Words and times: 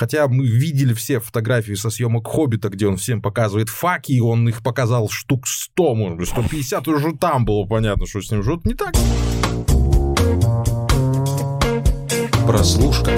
хотя 0.00 0.28
мы 0.28 0.46
видели 0.46 0.94
все 0.94 1.20
фотографии 1.20 1.74
со 1.74 1.90
съемок 1.90 2.26
«Хоббита», 2.26 2.70
где 2.70 2.86
он 2.86 2.96
всем 2.96 3.20
показывает 3.20 3.68
факи, 3.68 4.12
и 4.12 4.20
он 4.20 4.48
их 4.48 4.62
показал 4.62 5.10
штук 5.10 5.46
100, 5.46 5.94
может 5.94 6.16
быть, 6.16 6.28
150 6.30 6.88
уже 6.88 7.12
там 7.12 7.44
было 7.44 7.66
понятно, 7.66 8.06
что 8.06 8.22
с 8.22 8.30
ним 8.30 8.42
что-то 8.42 8.66
не 8.66 8.72
так. 8.72 8.94
Прослушка. 12.46 13.10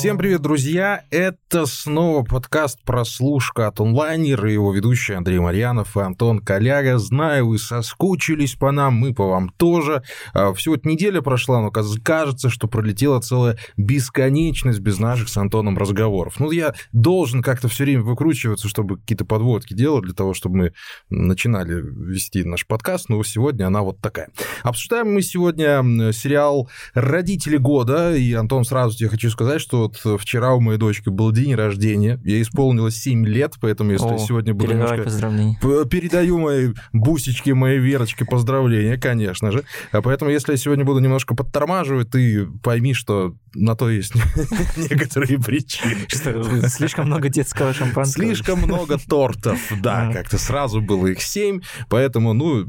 Всем 0.00 0.16
привет, 0.16 0.40
друзья! 0.40 1.04
Это 1.10 1.66
снова 1.66 2.24
подкаст 2.24 2.82
«Прослушка» 2.86 3.66
от 3.66 3.80
онлайнера, 3.80 4.50
его 4.50 4.72
ведущий 4.72 5.12
Андрей 5.12 5.40
Марьянов 5.40 5.94
и 5.94 6.00
Антон 6.00 6.38
Коляга. 6.38 6.96
Знаю, 6.96 7.48
вы 7.48 7.58
соскучились 7.58 8.54
по 8.54 8.72
нам, 8.72 8.94
мы 8.94 9.12
по 9.12 9.28
вам 9.28 9.50
тоже. 9.50 10.02
А, 10.32 10.54
всего 10.54 10.76
вот 10.76 10.86
неделя 10.86 11.20
прошла, 11.20 11.60
но 11.60 11.70
кажется, 11.70 12.48
что 12.48 12.66
пролетела 12.66 13.20
целая 13.20 13.58
бесконечность 13.76 14.78
без 14.80 14.98
наших 14.98 15.28
с 15.28 15.36
Антоном 15.36 15.76
разговоров. 15.76 16.40
Ну, 16.40 16.50
я 16.50 16.72
должен 16.92 17.42
как-то 17.42 17.68
все 17.68 17.84
время 17.84 18.00
выкручиваться, 18.02 18.68
чтобы 18.68 18.96
какие-то 18.96 19.26
подводки 19.26 19.74
делать 19.74 20.04
для 20.04 20.14
того, 20.14 20.32
чтобы 20.32 20.56
мы 20.56 20.72
начинали 21.10 21.74
вести 21.74 22.42
наш 22.42 22.66
подкаст, 22.66 23.10
но 23.10 23.22
сегодня 23.22 23.66
она 23.66 23.82
вот 23.82 24.00
такая. 24.00 24.30
Обсуждаем 24.62 25.12
мы 25.12 25.20
сегодня 25.20 25.82
сериал 26.14 26.70
«Родители 26.94 27.58
года», 27.58 28.16
и, 28.16 28.32
Антон, 28.32 28.64
сразу 28.64 28.96
тебе 28.96 29.10
хочу 29.10 29.28
сказать, 29.28 29.60
что 29.60 29.89
вот 30.04 30.20
вчера 30.20 30.54
у 30.54 30.60
моей 30.60 30.78
дочки 30.78 31.08
был 31.08 31.32
день 31.32 31.54
рождения, 31.54 32.20
ей 32.24 32.42
исполнилось 32.42 32.96
7 32.96 33.26
лет, 33.26 33.54
поэтому 33.60 33.92
если 33.92 34.06
О, 34.06 34.18
сегодня 34.18 34.54
буду 34.54 34.72
немножко... 34.72 35.02
поздравления. 35.02 35.58
Передаю 35.90 36.38
моей 36.38 36.74
бусечке, 36.92 37.54
моей 37.54 37.78
Верочке 37.78 38.24
поздравления, 38.24 38.96
конечно 38.96 39.50
же. 39.50 39.64
А 39.92 40.02
поэтому 40.02 40.30
если 40.30 40.52
я 40.52 40.58
сегодня 40.58 40.84
буду 40.84 41.00
немножко 41.00 41.34
подтормаживать, 41.34 42.10
ты 42.10 42.46
пойми, 42.62 42.94
что 42.94 43.34
на 43.54 43.74
то 43.74 43.90
есть 43.90 44.12
некоторые 44.76 45.38
причины. 45.38 45.96
Что, 46.08 46.68
слишком 46.68 47.06
много 47.06 47.28
детского 47.28 47.72
шампанского? 47.72 48.24
Слишком 48.24 48.60
много 48.60 48.98
тортов, 48.98 49.58
да, 49.80 50.12
как-то 50.12 50.38
сразу 50.38 50.80
было 50.80 51.08
их 51.08 51.22
семь, 51.22 51.60
поэтому, 51.88 52.32
ну, 52.32 52.66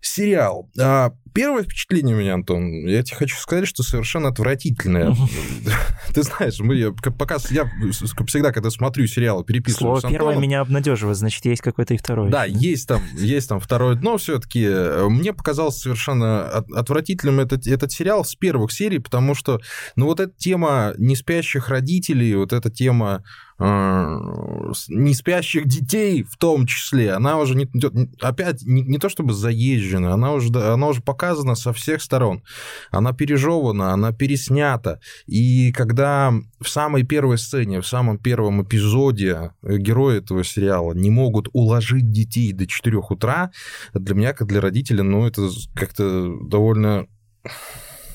сериал. 0.01 0.71
Первое 1.35 1.65
впечатление 1.65 2.15
у 2.15 2.19
меня, 2.21 2.35
Антон, 2.35 2.87
я 2.87 3.03
тебе 3.03 3.17
хочу 3.17 3.37
сказать, 3.37 3.67
что 3.67 3.83
совершенно 3.83 4.29
отвратительное. 4.29 5.17
Ты 6.15 6.23
знаешь, 6.23 6.61
мы, 6.61 6.77
я, 6.77 6.93
пока 6.93 7.39
я 7.51 7.69
всегда, 8.27 8.53
когда 8.53 8.71
смотрю 8.71 9.09
сериалы, 9.09 9.43
переписываю 9.43 10.01
Слово 10.01 10.13
первое 10.13 10.39
меня 10.39 10.61
обнадеживает, 10.61 11.17
значит, 11.17 11.45
есть 11.45 11.61
какой-то 11.61 11.95
и 11.95 11.97
второй. 11.97 12.31
Да, 12.31 12.45
есть 12.45 12.87
там, 12.87 13.03
есть 13.17 13.49
там 13.49 13.59
второе 13.59 13.97
дно 13.97 14.17
все-таки. 14.17 14.65
Мне 15.09 15.33
показалось 15.33 15.79
совершенно 15.79 16.47
отвратительным 16.47 17.41
этот, 17.41 17.67
этот 17.67 17.91
сериал 17.91 18.25
с 18.25 18.37
первых 18.37 18.71
серий, 18.71 19.01
потому 19.01 19.35
что, 19.35 19.61
ну, 19.97 20.07
вот 20.07 20.21
эта 20.21 20.33
тема 20.37 20.95
неспящих 20.99 21.69
родителей, 21.69 22.37
вот 22.37 22.53
эта 22.53 22.71
тема 22.71 23.25
Э, 23.57 24.19
не 24.89 25.15
спящих 25.15 25.69
детей 25.69 26.25
в 26.25 26.37
том 26.37 26.67
числе, 26.67 27.13
она 27.13 27.39
уже 27.39 27.55
не, 27.55 27.71
опять 28.21 28.63
не, 28.63 28.83
не 28.83 28.99
то 28.99 29.09
чтобы 29.09 29.33
заезжена, 29.33 30.13
она 30.13 30.33
уже, 30.33 30.49
она 30.49 30.89
уже 30.89 31.03
показана 31.25 31.55
со 31.55 31.73
всех 31.73 32.03
сторон. 32.03 32.43
Она 32.91 33.13
пережевана, 33.13 33.93
она 33.93 34.13
переснята. 34.13 35.01
И 35.27 35.73
когда 35.73 36.33
в 36.61 36.69
самой 36.69 37.05
первой 37.05 37.39
сцене, 37.39 37.81
в 37.81 37.87
самом 37.87 38.19
первом 38.19 38.63
эпизоде 38.63 39.53
герои 39.63 40.19
этого 40.19 40.45
сериала 40.45 40.93
не 40.93 41.11
могут 41.11 41.49
уложить 41.53 42.11
детей 42.11 42.53
до 42.53 42.67
4 42.67 42.99
утра, 43.09 43.51
для 43.95 44.15
меня, 44.15 44.33
как 44.35 44.49
для 44.49 44.61
родителя, 44.61 45.03
ну, 45.03 45.27
это 45.27 45.49
как-то 45.75 46.29
довольно 46.47 47.07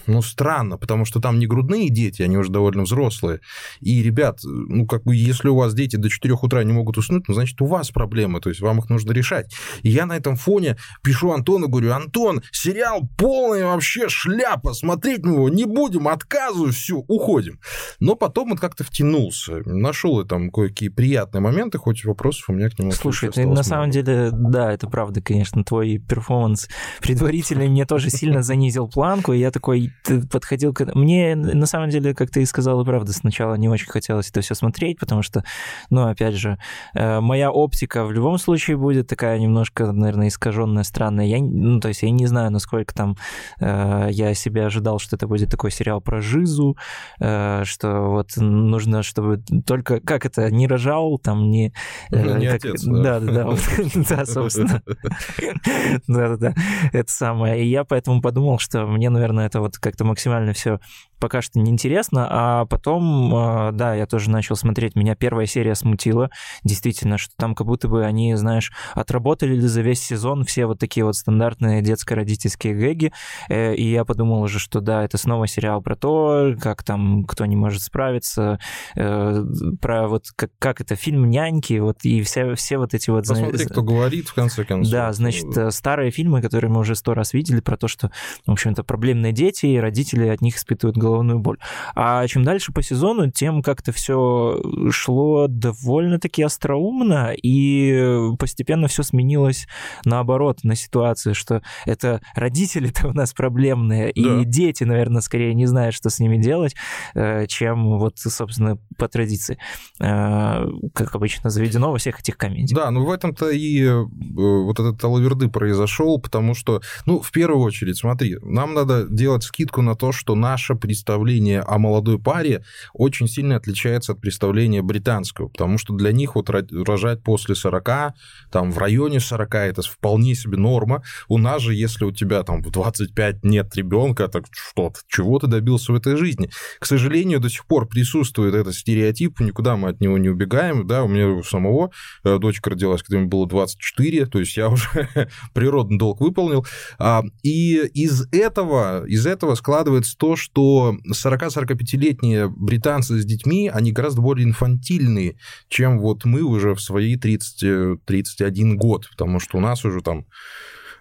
ну, 0.09 0.21
странно, 0.21 0.77
потому 0.77 1.05
что 1.05 1.19
там 1.19 1.39
не 1.39 1.47
грудные 1.47 1.89
дети, 1.89 2.21
они 2.21 2.37
уже 2.37 2.51
довольно 2.51 2.83
взрослые. 2.83 3.41
И, 3.79 4.01
ребят, 4.03 4.39
ну, 4.43 4.85
как 4.85 5.03
бы, 5.03 5.15
если 5.15 5.49
у 5.49 5.55
вас 5.55 5.73
дети 5.73 5.95
до 5.95 6.09
4 6.09 6.33
утра 6.41 6.63
не 6.63 6.73
могут 6.73 6.97
уснуть, 6.97 7.27
ну, 7.27 7.33
значит, 7.33 7.61
у 7.61 7.65
вас 7.65 7.91
проблемы, 7.91 8.41
то 8.41 8.49
есть 8.49 8.61
вам 8.61 8.79
их 8.79 8.89
нужно 8.89 9.11
решать. 9.11 9.53
И 9.83 9.89
я 9.89 10.05
на 10.05 10.17
этом 10.17 10.35
фоне 10.35 10.77
пишу 11.03 11.31
Антону, 11.31 11.67
говорю, 11.67 11.93
Антон, 11.93 12.41
сериал 12.51 13.07
полный 13.17 13.63
вообще 13.63 14.09
шляпа, 14.09 14.73
смотреть 14.73 15.23
мы 15.23 15.33
его 15.33 15.49
не 15.49 15.65
будем, 15.65 16.07
отказываю, 16.07 16.73
все, 16.73 16.95
уходим. 17.07 17.59
Но 17.99 18.15
потом 18.15 18.51
он 18.51 18.57
как-то 18.57 18.83
втянулся, 18.83 19.61
нашел 19.65 20.23
там 20.25 20.49
кое-какие 20.49 20.89
приятные 20.89 21.41
моменты, 21.41 21.77
хоть 21.77 22.03
вопросов 22.05 22.49
у 22.49 22.53
меня 22.53 22.69
к 22.69 22.79
нему 22.79 22.91
Слушай, 22.91 23.31
ты, 23.31 23.45
на 23.45 23.63
самом 23.63 23.91
деле, 23.91 24.29
да, 24.31 24.71
это 24.71 24.87
правда, 24.87 25.21
конечно, 25.21 25.63
твой 25.63 25.97
перформанс 25.99 26.67
предварительный 27.01 27.67
мне 27.67 27.85
тоже 27.85 28.09
сильно 28.09 28.43
занизил 28.43 28.87
планку, 28.87 29.33
и 29.33 29.39
я 29.39 29.51
такой, 29.51 29.91
ты 30.03 30.25
подходил 30.27 30.73
к 30.73 30.85
Мне, 30.95 31.35
на 31.35 31.65
самом 31.65 31.89
деле, 31.89 32.13
как 32.13 32.29
ты 32.29 32.41
и 32.41 32.45
сказала, 32.45 32.83
правда, 32.83 33.13
сначала 33.13 33.55
не 33.55 33.69
очень 33.69 33.87
хотелось 33.87 34.29
это 34.29 34.41
все 34.41 34.55
смотреть, 34.55 34.99
потому 34.99 35.21
что, 35.21 35.43
ну, 35.89 36.07
опять 36.07 36.35
же, 36.35 36.57
э, 36.93 37.19
моя 37.19 37.51
оптика 37.51 38.05
в 38.05 38.11
любом 38.11 38.37
случае 38.37 38.77
будет 38.77 39.07
такая 39.07 39.39
немножко, 39.39 39.91
наверное, 39.91 40.27
искаженная, 40.27 40.83
странная. 40.83 41.25
Я, 41.25 41.39
ну, 41.39 41.79
то 41.79 41.87
есть 41.87 42.01
я 42.03 42.11
не 42.11 42.27
знаю, 42.27 42.51
насколько 42.51 42.93
там 42.93 43.17
э, 43.59 44.09
я 44.11 44.33
себе 44.33 44.65
ожидал, 44.65 44.99
что 44.99 45.15
это 45.15 45.27
будет 45.27 45.49
такой 45.49 45.71
сериал 45.71 46.01
про 46.01 46.21
жизу, 46.21 46.77
э, 47.19 47.63
что 47.65 48.09
вот 48.09 48.31
нужно, 48.37 49.03
чтобы 49.03 49.41
только, 49.65 49.99
как 49.99 50.25
это, 50.25 50.49
не 50.51 50.67
рожал, 50.67 51.17
там, 51.19 51.49
не... 51.49 51.73
Ну, 52.11 52.37
не 52.37 52.47
как, 52.47 52.55
отец, 52.55 52.83
да. 52.83 53.19
Да, 53.19 53.19
да, 53.19 53.43
да, 53.43 53.57
да, 54.09 54.25
собственно. 54.25 54.81
Да-да-да, 56.07 56.53
это 56.91 57.11
самое. 57.11 57.63
И 57.63 57.69
я 57.69 57.83
поэтому 57.83 58.21
подумал, 58.21 58.59
что 58.59 58.85
мне, 58.85 59.09
наверное, 59.09 59.47
это 59.47 59.59
вот 59.61 59.77
как-то 59.89 60.05
максимально 60.05 60.53
все 60.53 60.79
пока 61.19 61.41
что 61.41 61.59
неинтересно, 61.59 62.27
а 62.29 62.65
потом, 62.65 63.35
а, 63.35 63.71
да, 63.71 63.93
я 63.93 64.05
тоже 64.05 64.29
начал 64.29 64.55
смотреть, 64.55 64.95
меня 64.95 65.15
первая 65.15 65.45
серия 65.45 65.75
смутила, 65.75 66.29
действительно, 66.63 67.17
что 67.17 67.33
там 67.37 67.55
как 67.55 67.67
будто 67.67 67.87
бы 67.87 68.05
они, 68.05 68.35
знаешь, 68.35 68.71
отработали 68.95 69.59
за 69.59 69.81
весь 69.81 69.99
сезон 69.99 70.45
все 70.45 70.65
вот 70.65 70.79
такие 70.79 71.05
вот 71.05 71.15
стандартные 71.15 71.81
детско-родительские 71.81 72.73
гэги, 72.73 73.11
э, 73.49 73.75
и 73.75 73.91
я 73.91 74.05
подумал 74.05 74.41
уже, 74.41 74.59
что 74.59 74.79
да, 74.79 75.03
это 75.03 75.17
снова 75.17 75.47
сериал 75.47 75.81
про 75.81 75.95
то, 75.95 76.55
как 76.59 76.83
там 76.83 77.25
кто 77.25 77.45
не 77.45 77.55
может 77.55 77.81
справиться, 77.81 78.59
э, 78.95 79.43
про 79.81 80.07
вот 80.07 80.27
как, 80.35 80.51
как 80.57 80.81
это 80.81 80.95
фильм 80.95 81.29
«Няньки», 81.29 81.79
вот 81.79 81.97
и 82.03 82.21
все, 82.23 82.55
все 82.55 82.77
вот 82.77 82.93
эти 82.93 83.09
вот... 83.09 83.27
Посмотри, 83.27 83.65
кто 83.65 83.83
говорит, 83.83 84.29
в 84.29 84.33
конце 84.33 84.63
концов. 84.63 84.91
Да, 84.91 85.11
значит, 85.11 85.55
э, 85.57 85.71
старые 85.71 86.11
фильмы, 86.11 86.41
которые 86.41 86.71
мы 86.71 86.79
уже 86.79 86.95
сто 86.95 87.13
раз 87.13 87.33
видели, 87.33 87.59
про 87.59 87.75
то, 87.75 87.87
что, 87.87 88.11
в 88.45 88.51
общем-то, 88.51 88.83
проблемные 88.83 89.33
дети, 89.33 89.65
дети, 89.69 89.75
и 89.75 89.79
родители 89.79 90.27
от 90.27 90.41
них 90.41 90.57
испытывают 90.57 90.97
головную 90.97 91.39
боль. 91.39 91.57
А 91.95 92.25
чем 92.27 92.43
дальше 92.43 92.71
по 92.71 92.81
сезону, 92.81 93.31
тем 93.31 93.61
как-то 93.61 93.91
все 93.91 94.61
шло 94.91 95.47
довольно-таки 95.47 96.43
остроумно, 96.43 97.33
и 97.33 98.31
постепенно 98.37 98.87
все 98.87 99.03
сменилось 99.03 99.67
наоборот 100.05 100.59
на 100.63 100.75
ситуацию, 100.75 101.35
что 101.35 101.61
это 101.85 102.21
родители-то 102.35 103.09
у 103.09 103.13
нас 103.13 103.33
проблемные, 103.33 104.11
да. 104.15 104.41
и 104.41 104.45
дети, 104.45 104.83
наверное, 104.83 105.21
скорее 105.21 105.53
не 105.53 105.65
знают, 105.65 105.95
что 105.95 106.09
с 106.09 106.19
ними 106.19 106.37
делать, 106.37 106.75
э, 107.15 107.45
чем 107.47 107.97
вот, 107.97 108.17
собственно, 108.17 108.77
по 108.97 109.07
традиции, 109.07 109.57
э, 109.99 110.67
как 110.93 111.15
обычно 111.15 111.49
заведено 111.49 111.91
во 111.91 111.97
всех 111.97 112.19
этих 112.19 112.37
комедиях. 112.37 112.79
Да, 112.79 112.91
ну 112.91 113.05
в 113.05 113.11
этом-то 113.11 113.49
и 113.49 113.83
э, 113.83 114.03
вот 114.35 114.79
этот 114.79 115.03
Алаверды 115.03 115.49
произошел, 115.49 116.19
потому 116.19 116.55
что, 116.55 116.81
ну, 117.05 117.21
в 117.21 117.31
первую 117.31 117.63
очередь, 117.63 117.97
смотри, 117.97 118.37
нам 118.41 118.73
надо 118.73 119.07
делать 119.09 119.43
скидку 119.59 119.81
на 119.81 119.95
то, 119.95 120.13
что 120.13 120.35
наше 120.35 120.75
представление 120.75 121.59
о 121.59 121.77
молодой 121.79 122.17
паре 122.17 122.63
очень 122.93 123.27
сильно 123.27 123.57
отличается 123.57 124.13
от 124.13 124.21
представления 124.21 124.81
британского, 124.81 125.49
потому 125.49 125.77
что 125.77 125.93
для 125.93 126.13
них 126.13 126.35
вот 126.35 126.49
рожать 126.49 127.21
после 127.23 127.55
40, 127.55 128.13
там 128.51 128.71
в 128.71 128.77
районе 128.77 129.19
40 129.19 129.55
это 129.55 129.81
вполне 129.81 130.33
себе 130.35 130.57
норма. 130.57 131.03
У 131.27 131.37
нас 131.37 131.61
же, 131.61 131.75
если 131.75 132.05
у 132.05 132.11
тебя 132.13 132.43
там 132.43 132.61
в 132.63 132.71
25 132.71 133.43
нет 133.43 133.75
ребенка, 133.75 134.29
так 134.29 134.45
что, 134.49 134.93
чего 135.09 135.39
ты 135.39 135.47
добился 135.47 135.91
в 135.91 135.95
этой 135.95 136.15
жизни? 136.15 136.49
К 136.79 136.85
сожалению, 136.85 137.41
до 137.41 137.49
сих 137.49 137.65
пор 137.65 137.85
присутствует 137.85 138.55
этот 138.55 138.75
стереотип, 138.75 139.41
никуда 139.41 139.75
мы 139.75 139.89
от 139.89 139.99
него 139.99 140.17
не 140.17 140.29
убегаем, 140.29 140.87
да, 140.87 141.03
у 141.03 141.09
меня 141.09 141.27
у 141.27 141.43
самого 141.43 141.91
э, 142.23 142.37
дочка 142.39 142.69
родилась, 142.69 143.03
когда 143.03 143.19
мне 143.19 143.27
было 143.27 143.45
24, 143.45 144.25
то 144.27 144.39
есть 144.39 144.55
я 144.55 144.69
уже 144.69 145.09
природный 145.53 145.97
долг 145.97 146.21
выполнил. 146.21 146.65
А, 146.97 147.23
и 147.43 147.75
из 147.93 148.25
этого, 148.31 149.05
из 149.05 149.25
этого 149.25 149.48
складывается 149.55 150.17
то, 150.17 150.35
что 150.35 150.97
40-45-летние 151.11 152.49
британцы 152.49 153.19
с 153.19 153.25
детьми, 153.25 153.69
они 153.73 153.91
гораздо 153.91 154.21
более 154.21 154.47
инфантильные, 154.47 155.37
чем 155.67 155.99
вот 155.99 156.25
мы 156.25 156.41
уже 156.41 156.75
в 156.75 156.81
свои 156.81 157.15
30, 157.15 158.03
31 158.05 158.77
год, 158.77 159.07
потому 159.09 159.39
что 159.39 159.57
у 159.57 159.61
нас 159.61 159.85
уже 159.85 160.01
там 160.01 160.25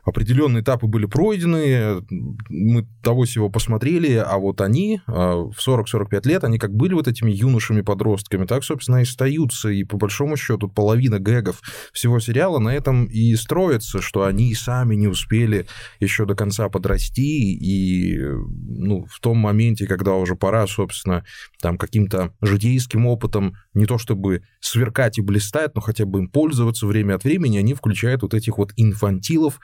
определенные 0.08 0.62
этапы 0.62 0.86
были 0.86 1.06
пройдены, 1.06 2.02
мы 2.48 2.86
того 3.02 3.24
всего 3.24 3.50
посмотрели, 3.50 4.14
а 4.14 4.38
вот 4.38 4.60
они 4.60 5.00
а, 5.06 5.36
в 5.36 5.56
40-45 5.58 6.28
лет, 6.28 6.44
они 6.44 6.58
как 6.58 6.74
были 6.74 6.94
вот 6.94 7.08
этими 7.08 7.30
юношами-подростками, 7.30 8.46
так, 8.46 8.64
собственно, 8.64 8.96
и 8.98 9.02
остаются. 9.02 9.68
И 9.68 9.84
по 9.84 9.96
большому 9.96 10.36
счету 10.36 10.68
половина 10.68 11.18
гэгов 11.18 11.60
всего 11.92 12.20
сериала 12.20 12.58
на 12.58 12.70
этом 12.70 13.04
и 13.04 13.34
строится, 13.36 14.00
что 14.00 14.24
они 14.24 14.54
сами 14.54 14.94
не 14.94 15.08
успели 15.08 15.66
еще 16.00 16.24
до 16.24 16.34
конца 16.34 16.68
подрасти, 16.68 17.54
и 17.54 18.18
ну, 18.18 19.04
в 19.10 19.20
том 19.20 19.38
моменте, 19.38 19.86
когда 19.86 20.14
уже 20.14 20.36
пора, 20.36 20.66
собственно, 20.66 21.24
там 21.60 21.76
каким-то 21.76 22.32
житейским 22.40 23.06
опытом 23.06 23.54
не 23.74 23.86
то 23.86 23.98
чтобы 23.98 24.42
сверкать 24.60 25.18
и 25.18 25.22
блистать, 25.22 25.74
но 25.74 25.80
хотя 25.80 26.06
бы 26.06 26.20
им 26.20 26.28
пользоваться 26.28 26.86
время 26.86 27.14
от 27.14 27.24
времени, 27.24 27.58
они 27.58 27.74
включают 27.74 28.22
вот 28.22 28.34
этих 28.34 28.58
вот 28.58 28.72
инфантилов, 28.76 29.60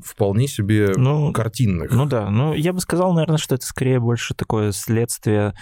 вполне 0.00 0.48
себе 0.48 0.92
ну, 0.96 1.32
картинных. 1.32 1.90
Ну 1.90 2.06
да, 2.06 2.30
ну 2.30 2.54
я 2.54 2.72
бы 2.72 2.80
сказал, 2.80 3.12
наверное, 3.12 3.38
что 3.38 3.54
это 3.54 3.66
скорее 3.66 4.00
больше 4.00 4.34
такое 4.34 4.72
следствие 4.72 5.54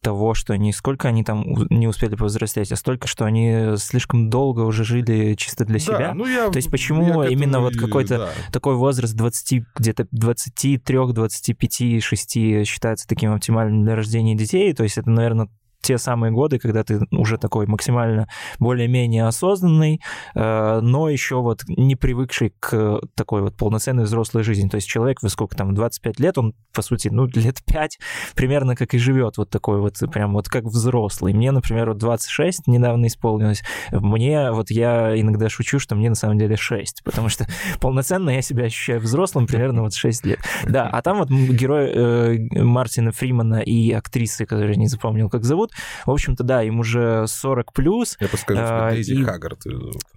того, 0.00 0.34
что 0.34 0.52
они 0.52 0.72
сколько 0.72 1.08
они 1.08 1.24
там 1.24 1.44
не 1.70 1.88
успели 1.88 2.14
повзрослеть, 2.14 2.70
а 2.70 2.76
столько, 2.76 3.08
что 3.08 3.24
они 3.24 3.76
слишком 3.76 4.30
долго 4.30 4.60
уже 4.60 4.84
жили 4.84 5.34
чисто 5.34 5.64
для 5.64 5.78
себя. 5.78 5.98
Да, 5.98 6.14
ну 6.14 6.26
я, 6.26 6.50
То 6.50 6.56
есть 6.56 6.70
почему 6.70 7.24
именно 7.24 7.60
вот 7.60 7.76
какой-то 7.76 8.18
да. 8.18 8.28
такой 8.52 8.76
возраст 8.76 9.14
20, 9.14 9.64
где-то 9.76 10.06
23, 10.12 11.12
25, 11.12 12.02
6 12.02 12.32
считается 12.64 13.08
таким 13.08 13.32
оптимальным 13.32 13.84
для 13.84 13.96
рождения 13.96 14.36
детей? 14.36 14.72
То 14.72 14.84
есть 14.84 14.98
это, 14.98 15.10
наверное, 15.10 15.48
те 15.80 15.98
самые 15.98 16.32
годы, 16.32 16.58
когда 16.58 16.84
ты 16.84 17.00
уже 17.12 17.38
такой 17.38 17.66
максимально 17.66 18.28
более-менее 18.58 19.26
осознанный, 19.26 20.00
э, 20.34 20.80
но 20.80 21.08
еще 21.08 21.40
вот 21.40 21.62
не 21.68 21.96
привыкший 21.96 22.52
к 22.60 23.00
такой 23.14 23.42
вот 23.42 23.56
полноценной 23.56 24.04
взрослой 24.04 24.42
жизни. 24.42 24.68
То 24.68 24.76
есть 24.76 24.88
человек, 24.88 25.22
вы 25.22 25.28
сколько 25.28 25.56
там, 25.56 25.74
25 25.74 26.20
лет, 26.20 26.38
он, 26.38 26.54
по 26.74 26.82
сути, 26.82 27.08
ну, 27.08 27.26
лет 27.26 27.62
5 27.64 27.98
примерно 28.34 28.76
как 28.76 28.94
и 28.94 28.98
живет 28.98 29.38
вот 29.38 29.50
такой 29.50 29.80
вот, 29.80 29.94
прям 30.12 30.34
вот 30.34 30.48
как 30.48 30.64
взрослый. 30.64 31.32
Мне, 31.32 31.52
например, 31.52 31.88
вот 31.88 31.98
26 31.98 32.66
недавно 32.66 33.06
исполнилось. 33.06 33.62
Мне, 33.92 34.50
вот 34.50 34.70
я 34.70 35.18
иногда 35.18 35.48
шучу, 35.48 35.78
что 35.78 35.94
мне 35.94 36.08
на 36.08 36.16
самом 36.16 36.38
деле 36.38 36.56
6, 36.56 37.02
потому 37.04 37.28
что 37.28 37.46
полноценно 37.80 38.30
я 38.30 38.42
себя 38.42 38.64
ощущаю 38.64 39.00
взрослым 39.00 39.46
примерно 39.46 39.82
вот 39.82 39.94
6 39.94 40.26
лет. 40.26 40.40
Да, 40.64 40.88
а 40.88 41.02
там 41.02 41.18
вот 41.18 41.30
герой 41.30 41.90
э, 41.94 42.62
Мартина 42.62 43.12
Фримана 43.12 43.60
и 43.60 43.92
актрисы, 43.92 44.44
которые 44.44 44.76
не 44.76 44.88
запомнил, 44.88 45.30
как 45.30 45.44
зовут, 45.44 45.67
в 46.06 46.10
общем-то, 46.10 46.44
да, 46.44 46.62
им 46.62 46.80
уже 46.80 47.26
40 47.26 47.72
плюс. 47.72 48.16
Я 48.20 48.28
подскажу, 48.28 48.60
а, 48.62 48.90
Дейзи 48.90 49.14
и... 49.14 49.24
Хаггард. 49.24 49.62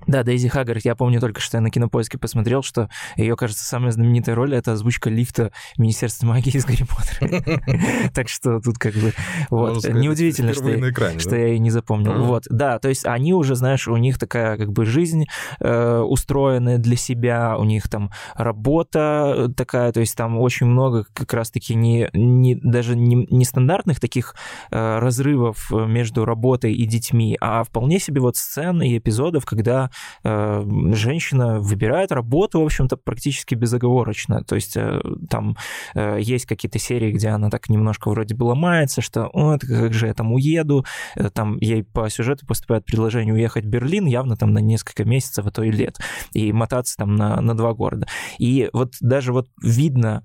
Да, 0.07 0.23
Дейзи 0.23 0.47
Хаггард. 0.49 0.85
Я 0.85 0.95
помню 0.95 1.19
только, 1.19 1.41
что 1.41 1.57
я 1.57 1.61
на 1.61 1.69
кинопоиске 1.69 2.17
посмотрел, 2.17 2.63
что 2.63 2.89
ее, 3.15 3.35
кажется, 3.35 3.65
самая 3.65 3.91
знаменитая 3.91 4.35
роль— 4.35 4.55
это 4.55 4.73
озвучка 4.73 5.09
лифта 5.09 5.51
в 5.75 5.79
Министерстве 5.79 6.27
магии 6.27 6.55
из 6.55 6.65
Гарри 6.65 6.85
Поттера. 6.85 8.11
Так 8.13 8.29
что 8.29 8.59
тут 8.59 8.77
как 8.77 8.93
бы... 8.93 9.13
Вот. 9.49 9.83
Неудивительно, 9.85 10.53
что 10.53 11.35
я 11.35 11.47
ее 11.47 11.59
не 11.59 11.69
запомнил. 11.69 12.25
Вот, 12.25 12.45
да, 12.49 12.79
то 12.79 12.89
есть 12.89 13.05
они 13.05 13.33
уже, 13.33 13.55
знаешь, 13.55 13.87
у 13.87 13.97
них 13.97 14.17
такая 14.19 14.57
как 14.57 14.71
бы 14.71 14.85
жизнь 14.85 15.25
э, 15.59 15.99
устроенная 15.99 16.77
для 16.77 16.95
себя, 16.95 17.57
у 17.57 17.63
них 17.63 17.89
там 17.89 18.11
работа 18.35 19.51
такая, 19.55 19.91
то 19.91 19.99
есть 19.99 20.15
там 20.15 20.37
очень 20.39 20.67
много 20.67 21.05
как 21.13 21.33
раз-таки 21.33 21.75
не, 21.75 22.09
не 22.13 22.55
даже 22.55 22.95
не, 22.95 23.27
не 23.29 23.45
стандартных 23.45 23.99
таких 23.99 24.35
э, 24.71 24.99
разрывов 24.99 25.40
разрывов 25.41 25.71
э, 25.71 25.85
между 25.85 26.25
работой 26.25 26.73
и 26.73 26.85
детьми, 26.85 27.37
а 27.39 27.63
вполне 27.63 27.99
себе 27.99 28.21
вот 28.21 28.37
сцен 28.37 28.81
и 28.81 28.97
эпизодов, 28.97 29.45
когда 29.45 29.89
э, 30.23 30.63
женщина 30.93 31.59
выбирает 31.59 32.11
работу, 32.11 32.61
в 32.61 32.65
общем-то, 32.65 32.97
практически 32.97 33.55
безоговорочно. 33.55 34.43
То 34.43 34.55
есть 34.55 34.77
э, 34.77 35.01
там 35.29 35.57
э, 35.95 36.19
есть 36.21 36.45
какие-то 36.45 36.79
серии, 36.79 37.11
где 37.11 37.29
она 37.29 37.49
так 37.49 37.69
немножко 37.69 38.09
вроде 38.09 38.35
бы 38.35 38.43
ломается, 38.43 39.01
что 39.01 39.27
«О, 39.33 39.57
как 39.57 39.93
же 39.93 40.07
я 40.07 40.13
там 40.13 40.33
уеду», 40.33 40.85
э, 41.15 41.29
там 41.29 41.57
ей 41.57 41.83
по 41.83 42.09
сюжету 42.09 42.45
поступает 42.45 42.85
предложение 42.85 43.33
уехать 43.33 43.65
в 43.65 43.69
Берлин 43.69 44.05
явно 44.05 44.37
там 44.37 44.53
на 44.53 44.59
несколько 44.59 45.05
месяцев, 45.05 45.45
а 45.45 45.51
то 45.51 45.63
и 45.63 45.71
лет, 45.71 45.99
и 46.33 46.53
мотаться 46.53 46.97
там 46.97 47.15
на, 47.15 47.41
на 47.41 47.55
два 47.55 47.73
города. 47.73 48.07
И 48.37 48.69
вот 48.73 48.93
даже 49.01 49.33
вот 49.33 49.47
видно, 49.61 50.23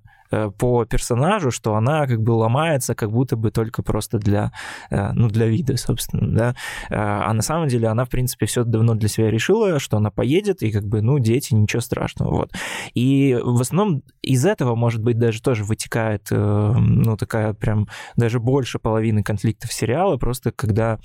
по 0.59 0.85
персонажу, 0.85 1.51
что 1.51 1.75
она 1.75 2.07
как 2.07 2.23
бы 2.23 2.33
ломается, 2.33 2.95
как 2.95 3.11
будто 3.11 3.37
бы 3.37 3.51
только 3.51 3.83
просто 3.83 4.19
для, 4.19 4.53
э, 4.91 5.13
ну, 5.13 5.29
для 5.29 5.47
вида, 5.47 5.77
собственно, 5.77 6.37
да. 6.37 6.51
Э, 6.91 6.95
а 6.97 7.33
на 7.33 7.43
самом 7.43 7.69
деле 7.69 7.89
она, 7.89 8.05
в 8.05 8.11
принципе, 8.11 8.47
все 8.47 8.65
давно 8.65 8.95
для 8.95 9.09
себя 9.09 9.31
решила, 9.31 9.79
что 9.79 9.97
она 9.97 10.11
поедет, 10.11 10.63
и 10.63 10.71
как 10.71 10.85
бы, 10.85 11.03
ну, 11.03 11.19
дети, 11.19 11.55
ничего 11.55 11.81
страшного, 11.81 12.31
вот. 12.31 12.53
И 12.95 13.39
в 13.43 13.61
основном 13.61 14.03
из 14.23 14.45
этого, 14.45 14.75
может 14.75 15.03
быть, 15.03 15.19
даже 15.19 15.43
тоже 15.43 15.65
вытекает, 15.65 16.29
ну, 16.31 17.17
такая 17.17 17.53
прям 17.55 17.89
даже 18.17 18.41
больше 18.41 18.79
половины 18.79 19.23
конфликтов 19.23 19.73
сериала, 19.73 20.17
просто 20.17 20.53
когда 20.53 20.99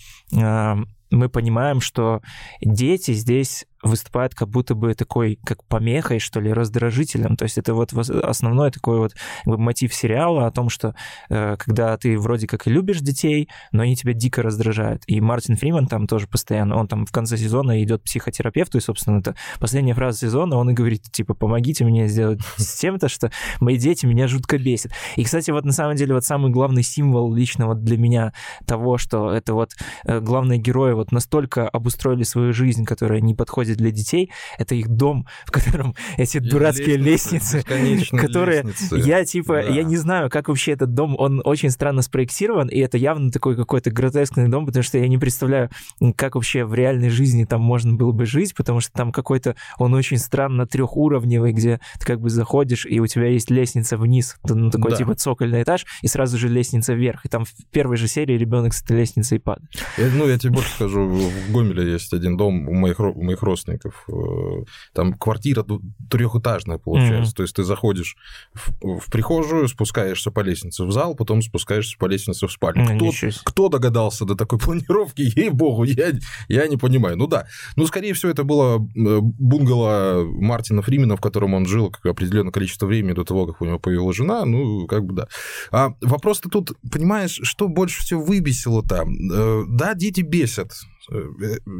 мы 1.11 1.29
понимаем, 1.29 1.81
что 1.81 2.21
дети 2.61 3.13
здесь 3.13 3.65
выступает 3.83 4.35
как 4.35 4.49
будто 4.49 4.75
бы 4.75 4.93
такой, 4.93 5.39
как 5.43 5.63
помехой, 5.65 6.19
что 6.19 6.39
ли, 6.39 6.53
раздражителем. 6.53 7.35
То 7.35 7.43
есть 7.43 7.57
это 7.57 7.73
вот 7.73 7.93
основной 7.93 8.71
такой 8.71 8.99
вот 8.99 9.13
мотив 9.45 9.93
сериала 9.93 10.45
о 10.45 10.51
том, 10.51 10.69
что 10.69 10.95
э, 11.29 11.55
когда 11.57 11.97
ты 11.97 12.17
вроде 12.17 12.47
как 12.47 12.67
и 12.67 12.69
любишь 12.69 12.99
детей, 12.99 13.49
но 13.71 13.83
они 13.83 13.95
тебя 13.95 14.13
дико 14.13 14.41
раздражают. 14.41 15.03
И 15.07 15.19
Мартин 15.19 15.55
Фриман 15.55 15.87
там 15.87 16.07
тоже 16.07 16.27
постоянно, 16.27 16.77
он 16.77 16.87
там 16.87 17.05
в 17.05 17.11
конце 17.11 17.37
сезона 17.37 17.83
идет 17.83 18.01
к 18.01 18.05
психотерапевту, 18.05 18.77
и, 18.77 18.81
собственно, 18.81 19.19
это 19.19 19.35
последняя 19.59 19.93
фраза 19.93 20.19
сезона, 20.19 20.57
он 20.57 20.69
и 20.69 20.73
говорит, 20.73 21.11
типа, 21.11 21.33
помогите 21.33 21.83
мне 21.83 22.07
сделать 22.07 22.41
с 22.57 22.75
тем-то, 22.79 23.09
что 23.09 23.31
мои 23.59 23.77
дети 23.77 24.05
меня 24.05 24.27
жутко 24.27 24.57
бесят. 24.57 24.91
И, 25.15 25.23
кстати, 25.23 25.51
вот 25.51 25.65
на 25.65 25.73
самом 25.73 25.95
деле 25.95 26.13
вот 26.13 26.23
самый 26.23 26.51
главный 26.51 26.83
символ 26.83 27.33
лично 27.33 27.67
вот 27.67 27.83
для 27.83 27.97
меня 27.97 28.33
того, 28.65 28.97
что 28.97 29.31
это 29.31 29.53
вот 29.53 29.71
э, 30.05 30.19
главные 30.19 30.59
герои 30.59 30.93
вот 31.01 31.11
настолько 31.11 31.67
обустроили 31.67 32.23
свою 32.23 32.53
жизнь, 32.53 32.85
которая 32.85 33.21
не 33.21 33.33
подходит 33.33 33.77
для 33.77 33.91
детей, 33.91 34.31
это 34.57 34.75
их 34.75 34.87
дом, 34.87 35.27
в 35.45 35.51
котором 35.51 35.95
эти 36.17 36.37
дурацкие 36.37 36.97
лестницы, 36.97 37.63
которые 38.11 38.63
лестницы. 38.63 38.97
я 38.97 39.25
типа, 39.25 39.53
да. 39.55 39.61
я 39.61 39.83
не 39.83 39.97
знаю, 39.97 40.29
как 40.29 40.47
вообще 40.47 40.73
этот 40.73 40.93
дом, 40.93 41.15
он 41.17 41.41
очень 41.43 41.71
странно 41.71 42.01
спроектирован, 42.01 42.67
и 42.67 42.77
это 42.79 42.97
явно 42.97 43.31
такой 43.31 43.55
какой-то 43.55 43.91
гротескный 43.91 44.47
дом, 44.47 44.65
потому 44.65 44.83
что 44.83 44.97
я 44.97 45.07
не 45.07 45.17
представляю, 45.17 45.69
как 46.15 46.35
вообще 46.35 46.65
в 46.65 46.73
реальной 46.73 47.09
жизни 47.09 47.45
там 47.45 47.61
можно 47.61 47.93
было 47.93 48.11
бы 48.11 48.25
жить, 48.25 48.55
потому 48.55 48.79
что 48.79 48.91
там 48.91 49.11
какой-то, 49.11 49.55
он 49.77 49.93
очень 49.93 50.17
странно 50.17 50.67
трехуровневый, 50.67 51.53
где 51.53 51.79
ты 51.99 52.05
как 52.05 52.21
бы 52.21 52.29
заходишь, 52.29 52.85
и 52.85 52.99
у 52.99 53.07
тебя 53.07 53.27
есть 53.27 53.49
лестница 53.49 53.97
вниз, 53.97 54.37
ну, 54.43 54.69
такой 54.69 54.91
да. 54.91 54.97
типа 54.97 55.15
цокольный 55.15 55.63
этаж, 55.63 55.85
и 56.01 56.07
сразу 56.07 56.37
же 56.37 56.47
лестница 56.47 56.93
вверх, 56.93 57.25
и 57.25 57.29
там 57.29 57.45
в 57.45 57.51
первой 57.71 57.97
же 57.97 58.07
серии 58.07 58.37
ребенок 58.37 58.73
с 58.73 58.83
этой 58.83 58.97
лестницей 58.97 59.39
падает. 59.39 59.71
Ну, 59.97 60.27
я 60.27 60.37
тебе 60.37 60.53
больше 60.53 60.71
скажу, 60.71 60.90
же 60.91 60.99
в 61.01 61.51
Гомеле 61.51 61.93
есть 61.93 62.13
один 62.13 62.37
дом 62.37 62.67
у 62.67 62.73
моих, 62.73 62.99
у 62.99 63.21
моих 63.21 63.41
родственников. 63.41 64.05
Э, 64.07 64.63
там 64.93 65.13
квартира 65.13 65.65
трехэтажная 66.09 66.77
получается. 66.77 67.31
Mm-hmm. 67.31 67.35
То 67.37 67.43
есть 67.43 67.55
ты 67.55 67.63
заходишь 67.63 68.15
в, 68.53 68.99
в 68.99 69.11
прихожую, 69.11 69.67
спускаешься 69.67 70.31
по 70.31 70.41
лестнице 70.41 70.83
в 70.83 70.91
зал, 70.91 71.15
потом 71.15 71.41
спускаешься 71.41 71.97
по 71.97 72.05
лестнице 72.05 72.47
в 72.47 72.51
спальню. 72.51 72.83
Mm-hmm. 72.83 73.31
Кто, 73.43 73.51
кто 73.51 73.69
догадался 73.69 74.25
до 74.25 74.35
такой 74.35 74.59
планировки? 74.63 75.21
Ей-богу, 75.35 75.83
я, 75.83 76.11
я 76.47 76.67
не 76.67 76.77
понимаю. 76.77 77.17
Ну 77.17 77.27
да. 77.27 77.47
Ну, 77.75 77.85
скорее 77.87 78.13
всего, 78.13 78.31
это 78.31 78.43
было 78.43 78.77
э, 78.77 79.19
бунгало 79.21 80.23
Мартина 80.25 80.81
Фримена, 80.81 81.15
в 81.15 81.21
котором 81.21 81.53
он 81.53 81.65
жил 81.65 81.93
определенное 82.03 82.51
количество 82.51 82.85
времени 82.85 83.13
до 83.13 83.23
того, 83.23 83.47
как 83.47 83.61
у 83.61 83.65
него 83.65 83.79
появилась 83.79 84.17
жена. 84.17 84.45
Ну, 84.45 84.87
как 84.87 85.05
бы 85.05 85.13
да. 85.13 85.27
А 85.71 85.93
вопрос-то 86.01 86.49
тут, 86.49 86.71
понимаешь, 86.91 87.39
что 87.43 87.67
больше 87.67 88.01
всего 88.01 88.23
выбесило 88.23 88.83
там? 88.83 89.13
Э, 89.31 89.63
да, 89.67 89.93
дети 89.93 90.21
бесят. 90.21 90.71
Э, 91.11 91.23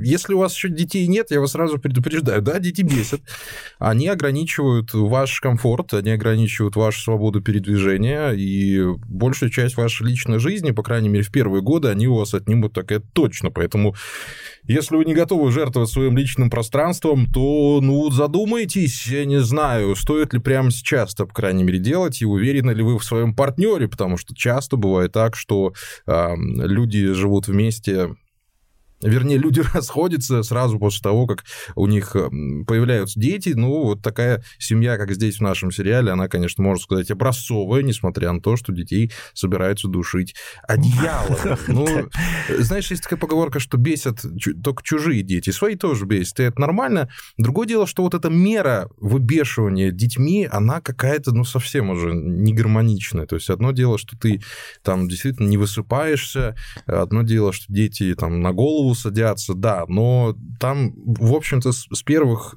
если 0.04 0.34
у 0.34 0.40
вас 0.40 0.54
еще 0.54 0.70
детей 0.70 1.08
нет, 1.08 1.32
я 1.32 1.40
вас 1.40 1.52
сразу 1.52 1.80
предупреждаю, 1.80 2.42
да, 2.42 2.60
дети 2.60 2.82
бесят. 2.82 3.22
Они 3.80 4.08
ограничивают 4.08 4.94
ваш 4.94 5.40
комфорт, 5.40 5.94
они 5.94 6.12
ограничивают 6.12 6.76
вашу 6.76 7.02
свободу 7.02 7.42
передвижения, 7.42 8.32
и 8.32 8.84
большую 9.08 9.52
часть 9.52 9.78
вашей 9.78 10.08
личной 10.08 10.40
жизни, 10.40 10.72
по 10.72 10.84
крайней 10.84 11.10
мере, 11.10 11.24
в 11.24 11.32
первые 11.32 11.62
годы, 11.62 11.90
они 11.90 12.08
у 12.08 12.16
вас 12.16 12.34
отнимут 12.34 12.74
так 12.74 12.92
это 12.92 13.06
точно. 13.14 13.52
Поэтому, 13.52 13.96
если 14.64 14.96
вы 14.96 15.06
не 15.06 15.14
готовы 15.14 15.52
жертвовать 15.52 15.90
своим 15.90 16.18
личным 16.18 16.50
пространством, 16.50 17.28
то, 17.32 17.80
ну, 17.82 18.10
задумайтесь, 18.12 19.08
я 19.08 19.26
не 19.26 19.40
знаю, 19.40 19.96
стоит 19.96 20.34
ли 20.34 20.40
прямо 20.40 20.72
сейчас 20.72 21.14
это, 21.14 21.26
по 21.26 21.34
крайней 21.34 21.64
мере, 21.64 21.80
делать, 21.80 22.22
и 22.22 22.26
уверены 22.26 22.72
ли 22.72 22.84
вы 22.84 22.98
в 22.98 23.04
своем 23.04 23.36
партнере, 23.36 23.88
потому 23.88 24.18
что 24.18 24.36
часто 24.36 24.78
бывает 24.78 25.12
так, 25.12 25.36
что 25.36 25.74
э, 26.08 26.36
люди 26.38 27.14
живут 27.14 27.48
вместе 27.48 28.16
Вернее, 29.02 29.38
люди 29.38 29.62
расходятся 29.74 30.44
сразу 30.44 30.80
после 30.80 31.02
того, 31.02 31.28
как 31.28 31.44
у 31.76 31.88
них 31.88 32.12
появляются 32.14 33.20
дети. 33.20 33.54
Ну, 33.56 33.84
вот 33.84 34.02
такая 34.02 34.44
семья, 34.60 34.98
как 34.98 35.12
здесь 35.14 35.38
в 35.38 35.42
нашем 35.42 35.72
сериале, 35.72 36.12
она, 36.12 36.28
конечно, 36.28 36.64
можно 36.64 36.82
сказать, 36.82 37.12
образцовая, 37.12 37.84
несмотря 37.84 38.32
на 38.32 38.42
то, 38.42 38.56
что 38.56 38.72
детей 38.72 39.12
собираются 39.34 39.88
душить 39.88 40.36
одеялом. 40.68 41.58
Ну, 41.68 41.88
знаешь, 42.60 42.92
есть 42.92 43.04
такая 43.04 43.20
поговорка, 43.20 43.60
что 43.60 43.78
бесят 43.78 44.24
только 44.64 44.84
чужие 44.84 45.22
дети. 45.22 45.52
Свои 45.52 45.76
тоже 45.76 46.06
бесят, 46.06 46.40
и 46.40 46.44
это 46.44 46.60
нормально. 46.60 47.10
Другое 47.38 47.68
дело, 47.68 47.88
что 47.88 48.04
вот 48.04 48.14
эта 48.14 48.30
мера 48.30 48.90
выбешивания 48.98 49.92
детьми, 49.92 50.48
она 50.52 50.82
какая-то, 50.82 51.32
ну, 51.32 51.44
совсем 51.44 51.90
уже 51.90 52.14
не 52.14 52.54
гармоничная. 52.54 53.26
То 53.26 53.36
есть 53.36 53.50
одно 53.50 53.72
дело, 53.72 53.98
что 53.98 54.18
ты 54.18 54.42
там 54.84 55.08
действительно 55.08 55.48
не 55.48 55.58
высыпаешься, 55.58 56.56
одно 56.86 57.22
дело, 57.22 57.54
что 57.54 57.66
дети 57.72 58.14
там 58.16 58.42
на 58.42 58.52
голову 58.52 58.91
садятся, 58.94 59.54
да, 59.54 59.86
но 59.88 60.36
там, 60.60 60.94
в 60.96 61.34
общем-то, 61.34 61.72
с 61.72 62.04
первых, 62.04 62.56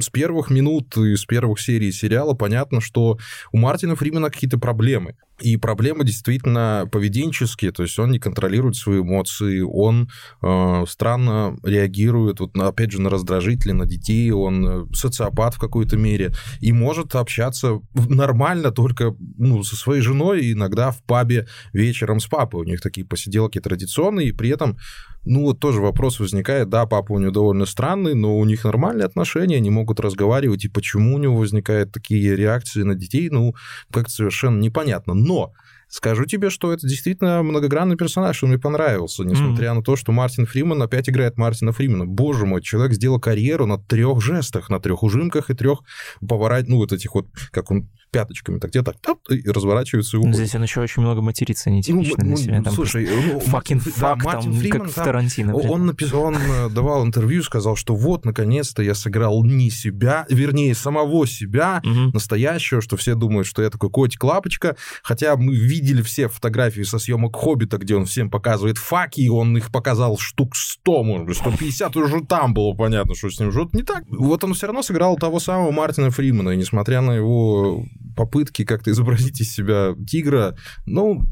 с 0.00 0.08
первых 0.10 0.50
минут 0.50 0.96
и 0.96 1.16
с 1.16 1.24
первых 1.24 1.60
серий 1.60 1.92
сериала 1.92 2.34
понятно, 2.34 2.80
что 2.80 3.18
у 3.52 3.58
Мартина 3.58 3.96
Фримена 3.96 4.30
какие-то 4.30 4.58
проблемы. 4.58 5.16
И 5.40 5.56
проблемы 5.56 6.04
действительно 6.04 6.88
поведенческие, 6.92 7.72
то 7.72 7.82
есть 7.82 7.98
он 7.98 8.12
не 8.12 8.20
контролирует 8.20 8.76
свои 8.76 9.00
эмоции, 9.00 9.60
он 9.60 10.08
э, 10.40 10.84
странно 10.86 11.56
реагирует, 11.64 12.38
вот, 12.38 12.56
опять 12.56 12.92
же, 12.92 13.00
на 13.00 13.10
раздражители, 13.10 13.72
на 13.72 13.84
детей, 13.84 14.30
он 14.30 14.66
э, 14.66 14.86
социопат 14.94 15.54
в 15.54 15.58
какой-то 15.58 15.96
мере, 15.96 16.32
и 16.60 16.72
может 16.72 17.16
общаться 17.16 17.80
нормально 17.94 18.70
только 18.70 19.16
ну, 19.36 19.64
со 19.64 19.74
своей 19.74 20.02
женой, 20.02 20.52
иногда 20.52 20.92
в 20.92 21.02
пабе 21.02 21.48
вечером 21.72 22.20
с 22.20 22.26
папой. 22.26 22.60
У 22.60 22.68
них 22.68 22.80
такие 22.80 23.04
посиделки 23.04 23.58
традиционные, 23.58 24.28
и 24.28 24.32
при 24.32 24.50
этом 24.50 24.78
ну, 25.24 25.42
вот 25.42 25.60
тоже 25.60 25.80
вопрос 25.80 26.20
возникает, 26.20 26.68
да, 26.68 26.86
папа 26.86 27.12
у 27.12 27.18
него 27.18 27.30
довольно 27.30 27.66
странный, 27.66 28.14
но 28.14 28.38
у 28.38 28.44
них 28.44 28.64
нормальные 28.64 29.06
отношения, 29.06 29.56
они 29.56 29.70
могут 29.70 30.00
разговаривать, 30.00 30.64
и 30.64 30.68
почему 30.68 31.14
у 31.14 31.18
него 31.18 31.36
возникают 31.36 31.92
такие 31.92 32.34
реакции 32.34 32.82
на 32.82 32.94
детей, 32.94 33.28
ну, 33.30 33.54
как-то 33.92 34.10
совершенно 34.10 34.60
непонятно. 34.60 35.14
Но 35.14 35.52
Скажу 35.92 36.24
тебе, 36.24 36.48
что 36.48 36.72
это 36.72 36.88
действительно 36.88 37.42
многогранный 37.42 37.96
персонаж, 37.96 38.42
он 38.42 38.48
мне 38.48 38.58
понравился, 38.58 39.24
несмотря 39.24 39.72
mm. 39.72 39.74
на 39.74 39.82
то, 39.82 39.94
что 39.94 40.10
Мартин 40.10 40.46
Фриман 40.46 40.80
опять 40.80 41.10
играет 41.10 41.36
Мартина 41.36 41.72
Фримана. 41.72 42.06
Боже 42.06 42.46
мой, 42.46 42.62
человек 42.62 42.94
сделал 42.94 43.20
карьеру 43.20 43.66
на 43.66 43.76
трех 43.76 44.22
жестах, 44.22 44.70
на 44.70 44.80
трех 44.80 45.02
ужимках 45.02 45.50
и 45.50 45.54
трех 45.54 45.80
поворот, 46.26 46.66
ну, 46.66 46.78
вот 46.78 46.92
этих 46.92 47.14
вот, 47.14 47.26
как 47.50 47.70
он 47.70 47.90
пяточками 48.12 48.58
так 48.58 48.70
где-то 48.70 48.94
и 49.30 49.48
разворачивается 49.48 50.16
и 50.16 50.20
уходит. 50.20 50.36
Здесь 50.36 50.54
он 50.54 50.62
еще 50.62 50.80
очень 50.80 51.02
много 51.02 51.22
матерится 51.22 51.70
нетипично 51.70 52.22
ну, 52.22 52.24
для 52.24 52.36
себя. 52.36 52.58
Ну, 52.58 52.64
там 52.64 52.74
слушай, 52.74 53.08
ну, 53.08 53.38
fucking 53.38 53.80
fuck, 53.80 54.20
да, 54.22 54.32
там, 54.32 54.52
Фриман, 54.52 54.80
как 54.80 54.90
в 54.90 54.94
Тарантино. 54.94 55.56
Он, 55.56 55.86
написал, 55.86 56.24
он 56.24 56.36
э, 56.36 56.68
давал 56.68 57.04
интервью, 57.04 57.42
сказал, 57.42 57.74
что 57.74 57.96
вот, 57.96 58.24
наконец-то 58.24 58.82
я 58.82 58.94
сыграл 58.94 59.42
не 59.44 59.70
себя, 59.70 60.26
вернее, 60.28 60.74
самого 60.74 61.26
себя, 61.26 61.80
угу. 61.82 62.12
настоящего, 62.12 62.82
что 62.82 62.96
все 62.96 63.14
думают, 63.14 63.46
что 63.46 63.62
я 63.62 63.70
такой 63.70 63.90
котик-лапочка, 63.90 64.76
хотя 65.02 65.34
мы 65.36 65.54
видели 65.54 66.02
все 66.02 66.28
фотографии 66.28 66.82
со 66.82 66.98
съемок 66.98 67.34
«Хоббита», 67.34 67.78
где 67.78 67.96
он 67.96 68.04
всем 68.04 68.30
показывает 68.30 68.76
факи, 68.76 69.22
и 69.22 69.28
он 69.30 69.56
их 69.56 69.72
показал 69.72 70.18
штук 70.18 70.54
100, 70.54 71.02
может 71.02 71.26
быть, 71.26 71.36
150 71.38 71.96
уже 71.96 72.24
там 72.24 72.52
было 72.52 72.74
понятно, 72.74 73.14
что 73.14 73.30
с 73.30 73.40
ним 73.40 73.52
что-то 73.52 73.74
не 73.74 73.82
так. 73.82 74.04
Вот 74.10 74.44
он 74.44 74.52
все 74.52 74.66
равно 74.66 74.82
сыграл 74.82 75.16
того 75.16 75.40
самого 75.40 75.70
Мартина 75.70 76.10
Фримана, 76.10 76.50
и 76.50 76.56
несмотря 76.56 77.00
на 77.00 77.12
его 77.12 77.84
попытки 78.16 78.64
как-то 78.64 78.90
изобразить 78.90 79.40
из 79.40 79.52
себя 79.52 79.94
тигра, 80.06 80.56
ну, 80.86 81.22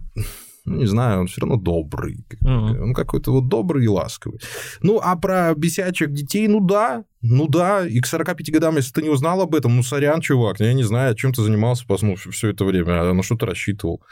ну, 0.64 0.76
не 0.76 0.86
знаю, 0.86 1.20
он 1.20 1.26
все 1.26 1.40
равно 1.40 1.56
добрый. 1.56 2.24
Uh-huh. 2.42 2.80
Он 2.80 2.94
какой-то 2.94 3.32
вот 3.32 3.48
добрый 3.48 3.84
и 3.84 3.88
ласковый. 3.88 4.40
Ну, 4.82 5.00
а 5.02 5.16
про 5.16 5.54
бесячих 5.54 6.12
детей, 6.12 6.46
ну 6.48 6.60
да, 6.60 7.04
ну 7.22 7.48
да, 7.48 7.86
и 7.86 7.98
к 8.00 8.06
45 8.06 8.52
годам, 8.52 8.76
если 8.76 8.92
ты 8.92 9.02
не 9.02 9.08
узнал 9.08 9.40
об 9.40 9.54
этом, 9.54 9.76
ну, 9.76 9.82
сорян, 9.82 10.20
чувак, 10.20 10.60
я 10.60 10.72
не 10.72 10.82
знаю, 10.82 11.14
чем 11.14 11.32
ты 11.32 11.42
занимался 11.42 11.84
ну, 12.02 12.14
все 12.16 12.48
это 12.48 12.64
время, 12.64 13.10
а 13.10 13.14
на 13.14 13.22
что 13.22 13.36
ты 13.36 13.46
рассчитывал. 13.46 14.02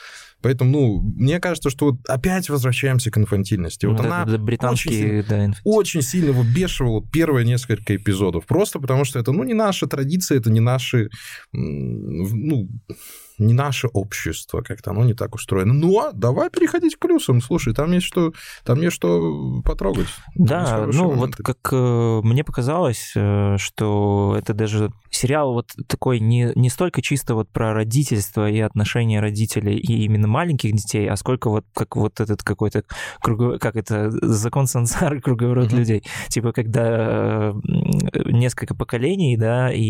Поэтому, 0.40 0.70
ну, 0.70 1.00
мне 1.00 1.40
кажется, 1.40 1.70
что 1.70 1.86
вот 1.86 1.96
опять 2.08 2.48
возвращаемся 2.48 3.10
к 3.10 3.18
инфантильности. 3.18 3.86
Вот, 3.86 3.98
вот 3.98 4.06
она 4.06 4.22
это, 4.22 4.38
британские, 4.38 5.20
очень, 5.20 5.28
да, 5.28 5.52
очень 5.64 6.02
сильно 6.02 6.32
выбешивала 6.32 7.04
первые 7.12 7.44
несколько 7.44 7.96
эпизодов. 7.96 8.46
Просто 8.46 8.78
потому 8.78 9.04
что 9.04 9.18
это, 9.18 9.32
ну, 9.32 9.42
не 9.44 9.54
наша 9.54 9.86
традиция, 9.86 10.38
это 10.38 10.50
не 10.50 10.60
наши, 10.60 11.10
ну, 11.52 12.68
не 13.38 13.54
наше 13.54 13.88
общество, 13.88 14.62
как-то 14.62 14.90
оно 14.90 15.04
не 15.04 15.14
так 15.14 15.34
устроено. 15.34 15.74
Но 15.74 16.10
давай 16.12 16.50
переходить 16.50 16.96
к 16.96 16.98
плюсам. 16.98 17.40
Слушай, 17.40 17.74
там 17.74 17.92
есть 17.92 18.06
что, 18.06 18.32
там 18.64 18.80
есть 18.80 18.94
что 18.94 19.62
потрогать. 19.64 20.08
Да, 20.34 20.86
ну 20.86 21.10
моменты. 21.10 21.18
вот 21.18 21.36
как 21.36 21.72
э, 21.72 22.20
мне 22.24 22.44
показалось, 22.44 23.12
э, 23.14 23.56
что 23.58 24.34
это 24.38 24.54
даже 24.54 24.90
сериал 25.10 25.52
вот 25.52 25.72
такой 25.86 26.20
не, 26.20 26.52
не 26.54 26.68
столько 26.68 27.02
чисто 27.02 27.34
вот 27.34 27.48
про 27.50 27.72
родительство 27.72 28.48
и 28.48 28.60
отношения 28.60 29.20
родителей 29.20 29.76
и 29.76 30.04
именно 30.04 30.28
маленьких 30.28 30.72
детей, 30.72 31.08
а 31.08 31.16
сколько 31.16 31.50
вот 31.50 31.64
как 31.74 31.96
вот 31.96 32.20
этот 32.20 32.42
какой-то 32.42 32.84
круговой, 33.20 33.58
как 33.58 33.76
это, 33.76 34.10
закон 34.10 34.66
сансары, 34.66 35.20
круговорот 35.22 35.72
mm-hmm. 35.72 35.76
людей. 35.76 36.04
Типа, 36.28 36.52
когда 36.52 36.88
э, 36.88 37.54
несколько 38.26 38.74
поколений, 38.74 39.36
да, 39.36 39.72
и 39.72 39.82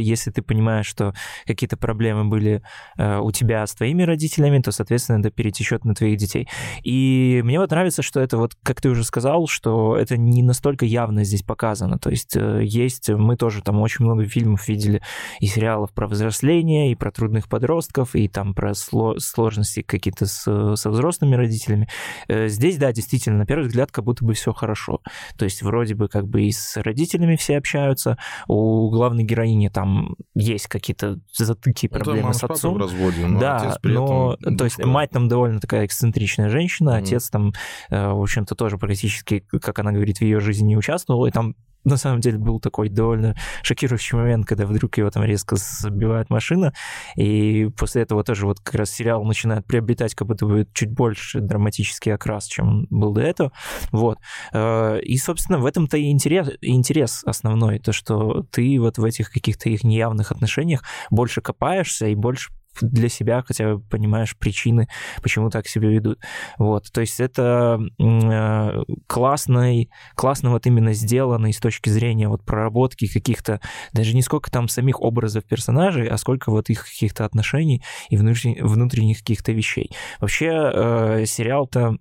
если 0.00 0.30
ты 0.30 0.42
понимаешь, 0.42 0.86
что 0.86 1.14
какие-то 1.46 1.76
проблемы 1.76 2.24
были 2.24 2.62
у 2.98 3.30
тебя 3.32 3.66
с 3.66 3.74
твоими 3.74 4.02
родителями, 4.02 4.60
то, 4.60 4.72
соответственно, 4.72 5.20
это 5.20 5.30
перетечет 5.30 5.84
на 5.84 5.94
твоих 5.94 6.18
детей. 6.18 6.48
И 6.82 7.40
мне 7.44 7.58
вот 7.58 7.70
нравится, 7.70 8.02
что 8.02 8.20
это 8.20 8.36
вот, 8.36 8.54
как 8.62 8.80
ты 8.80 8.88
уже 8.88 9.04
сказал, 9.04 9.46
что 9.46 9.96
это 9.96 10.16
не 10.16 10.42
настолько 10.42 10.84
явно 10.84 11.24
здесь 11.24 11.42
показано. 11.42 11.98
То 11.98 12.10
есть 12.10 12.36
э, 12.36 12.60
есть, 12.64 13.08
мы 13.08 13.36
тоже 13.36 13.62
там 13.62 13.80
очень 13.80 14.04
много 14.04 14.26
фильмов 14.26 14.68
видели 14.68 15.02
и 15.40 15.46
сериалов 15.46 15.92
про 15.92 16.06
взросление, 16.06 16.92
и 16.92 16.94
про 16.94 17.10
трудных 17.10 17.48
подростков, 17.48 18.14
и 18.14 18.28
там 18.28 18.54
про 18.54 18.72
сложности 18.74 19.82
какие-то 19.82 20.26
с, 20.26 20.76
со 20.76 20.90
взрослыми 20.90 21.34
родителями. 21.34 21.88
Э, 22.28 22.48
здесь, 22.48 22.76
да, 22.76 22.92
действительно, 22.92 23.38
на 23.38 23.46
первый 23.46 23.68
взгляд, 23.68 23.90
как 23.90 24.04
будто 24.04 24.24
бы 24.24 24.34
все 24.34 24.52
хорошо. 24.52 25.00
То 25.36 25.44
есть 25.44 25.62
вроде 25.62 25.94
бы 25.94 26.08
как 26.08 26.28
бы 26.28 26.42
и 26.42 26.52
с 26.52 26.76
родителями 26.76 27.36
все 27.36 27.56
общаются, 27.56 28.18
у 28.48 28.90
главной 28.90 29.24
героини 29.24 29.68
там 29.68 30.16
есть 30.34 30.66
какие-то 30.66 31.18
затыки, 31.32 31.88
проблемы 31.88 32.28
ну, 32.28 32.32
с 32.32 32.44
отцом 32.44 32.78
разводе, 32.82 33.26
но 33.26 33.40
да, 33.40 33.56
отец 33.56 33.78
при 33.80 33.92
но, 33.92 34.36
этом... 34.40 34.56
То 34.56 34.64
есть 34.64 34.84
мать 34.84 35.10
там 35.10 35.28
довольно 35.28 35.60
такая 35.60 35.86
эксцентричная 35.86 36.48
женщина, 36.48 36.90
mm 36.90 37.02
отец 37.02 37.30
там, 37.30 37.52
э, 37.90 38.12
в 38.12 38.22
общем-то, 38.22 38.54
тоже 38.54 38.78
практически, 38.78 39.44
как 39.60 39.78
она 39.78 39.92
говорит, 39.92 40.18
в 40.18 40.22
ее 40.22 40.40
жизни 40.40 40.68
не 40.68 40.76
участвовал, 40.76 41.26
и 41.26 41.30
там 41.30 41.56
на 41.84 41.96
самом 41.96 42.20
деле 42.20 42.38
был 42.38 42.60
такой 42.60 42.88
довольно 42.88 43.34
шокирующий 43.62 44.16
момент, 44.16 44.46
когда 44.46 44.66
вдруг 44.66 44.96
его 44.98 45.10
там 45.10 45.24
резко 45.24 45.56
забивает 45.58 46.30
машина, 46.30 46.72
и 47.16 47.68
после 47.76 48.02
этого 48.02 48.24
тоже 48.24 48.46
вот 48.46 48.60
как 48.60 48.74
раз 48.74 48.90
сериал 48.90 49.24
начинает 49.24 49.66
приобретать 49.66 50.14
как 50.14 50.28
будто 50.28 50.46
бы 50.46 50.66
чуть 50.72 50.90
больше 50.90 51.40
драматический 51.40 52.14
окрас, 52.14 52.46
чем 52.46 52.86
был 52.90 53.12
до 53.12 53.22
этого, 53.22 53.52
вот. 53.90 54.18
Э, 54.52 55.00
и, 55.00 55.16
собственно, 55.16 55.58
в 55.58 55.66
этом-то 55.66 55.96
и 55.96 56.10
интерес, 56.10 56.50
интерес 56.60 57.22
основной, 57.24 57.78
то, 57.78 57.92
что 57.92 58.44
ты 58.50 58.78
вот 58.78 58.98
в 58.98 59.04
этих 59.04 59.30
каких-то 59.30 59.68
их 59.68 59.84
неявных 59.84 60.32
отношениях 60.32 60.82
больше 61.10 61.40
копаешься 61.40 62.06
и 62.06 62.14
больше 62.14 62.50
для 62.80 63.08
себя 63.08 63.42
хотя 63.46 63.74
бы 63.74 63.80
понимаешь 63.80 64.36
причины, 64.36 64.88
почему 65.22 65.50
так 65.50 65.68
себя 65.68 65.88
ведут. 65.88 66.18
Вот, 66.58 66.90
то 66.92 67.00
есть 67.00 67.20
это 67.20 67.78
э, 67.98 68.82
классный, 69.06 69.90
классно 70.14 70.50
вот 70.50 70.66
именно 70.66 70.92
сделанный 70.92 71.52
с 71.52 71.58
точки 71.58 71.71
зрения 71.90 72.28
вот 72.28 72.44
проработки 72.44 73.06
каких-то, 73.12 73.60
даже 73.92 74.14
не 74.14 74.22
сколько 74.22 74.50
там 74.50 74.68
самих 74.68 75.00
образов 75.00 75.44
персонажей, 75.44 76.08
а 76.08 76.16
сколько 76.16 76.50
вот 76.50 76.70
их 76.70 76.84
каких-то 76.84 77.24
отношений 77.24 77.82
и 78.08 78.16
внутренних 78.16 79.18
каких-то 79.18 79.52
вещей. 79.52 79.90
Вообще 80.20 80.46
э, 80.48 81.24
сериал-то, 81.26 81.96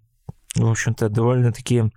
в 0.55 0.69
общем-то, 0.69 1.09
довольно-таки 1.09 1.91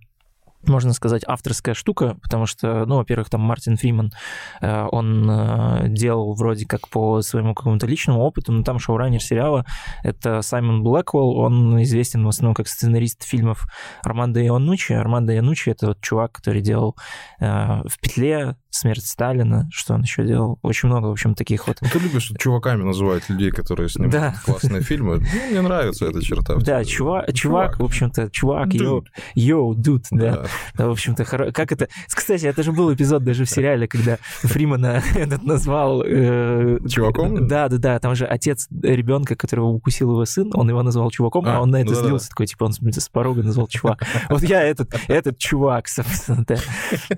можно 0.68 0.92
сказать, 0.92 1.23
авторская 1.26 1.75
штука, 1.75 2.16
потому 2.23 2.47
что, 2.47 2.85
ну, 2.87 2.97
во-первых, 2.97 3.30
там 3.30 3.40
Мартин 3.40 3.76
Фриман, 3.76 4.12
э, 4.61 4.87
он 4.90 5.28
э, 5.30 5.88
делал 5.88 6.35
вроде 6.35 6.66
как 6.66 6.88
по 6.88 7.23
своему 7.23 7.54
какому-то 7.54 7.87
личному 7.87 8.21
опыту, 8.21 8.52
но 8.52 8.62
там 8.62 8.78
шоураннер 8.78 9.23
сериала— 9.23 9.64
это 10.02 10.42
Саймон 10.42 10.83
Блэквелл, 10.83 11.37
он 11.37 11.83
известен 11.83 12.25
в 12.25 12.28
основном 12.28 12.54
как 12.54 12.68
сценарист 12.68 13.25
фильмов 13.25 13.66
Армандо 14.02 14.40
Янучи. 14.40 14.92
Армандо 14.92 15.33
Янучи— 15.33 15.68
это 15.71 15.88
вот 15.88 16.00
чувак, 16.00 16.33
который 16.33 16.62
делал 16.62 16.97
э, 17.40 17.83
«В 17.88 17.99
петле», 18.00 18.56
смерть 18.75 19.07
Сталина, 19.07 19.69
что 19.71 19.95
он 19.95 20.02
еще 20.02 20.25
делал. 20.25 20.59
Очень 20.62 20.88
много, 20.88 21.07
в 21.07 21.12
общем, 21.12 21.35
таких 21.35 21.66
вот. 21.69 21.78
Ну, 21.81 21.88
ты 21.93 21.99
любишь 21.99 22.33
чуваками 22.38 22.83
называть 22.83 23.28
людей, 23.28 23.50
которые 23.50 23.88
снимают 23.88 24.12
да. 24.12 24.35
классные 24.45 24.83
фильмы. 24.83 25.21
Ну, 25.21 25.50
мне 25.50 25.61
нравится 25.61 26.07
эта 26.07 26.23
черта. 26.23 26.57
Да, 26.57 26.85
чувак, 26.85 27.33
чувак, 27.33 27.78
в 27.78 27.85
общем-то, 27.85 28.31
чувак, 28.31 28.75
йоу, 28.75 29.04
йоу, 29.35 29.75
дуд, 29.75 30.07
да. 30.11 30.47
да. 30.75 30.88
В 30.88 30.90
общем-то, 30.90 31.25
хоро... 31.25 31.52
как 31.52 31.73
это... 31.73 31.88
Кстати, 32.09 32.47
это 32.47 32.62
же 32.62 32.73
был 32.73 32.93
эпизод 32.93 33.23
даже 33.23 33.45
в 33.45 33.50
сериале, 33.50 33.87
когда 33.87 34.19
Фримана 34.43 35.02
этот 35.14 35.45
назвал... 35.45 36.02
Э... 36.04 36.78
Чуваком? 36.88 37.47
Да, 37.47 37.69
да, 37.69 37.78
да. 37.78 37.99
Там 38.00 38.16
же 38.16 38.26
отец 38.26 38.66
ребенка, 38.83 39.37
которого 39.37 39.69
укусил 39.69 40.11
его 40.11 40.25
сын, 40.25 40.50
он 40.54 40.69
его 40.69 40.83
назвал 40.83 41.11
чуваком, 41.11 41.47
а, 41.47 41.57
а 41.57 41.61
он 41.61 41.71
на 41.71 41.81
это 41.81 41.93
ну, 41.93 42.00
злился. 42.00 42.26
Да, 42.26 42.31
Такой, 42.31 42.47
типа, 42.47 42.64
он 42.64 42.73
с 42.73 43.09
порога 43.09 43.43
назвал 43.43 43.69
чувак. 43.69 44.02
Вот 44.31 44.43
я 44.43 44.62
этот, 44.62 44.95
этот 45.07 45.38
чувак, 45.38 45.87
собственно, 45.88 46.45
да. 46.47 46.57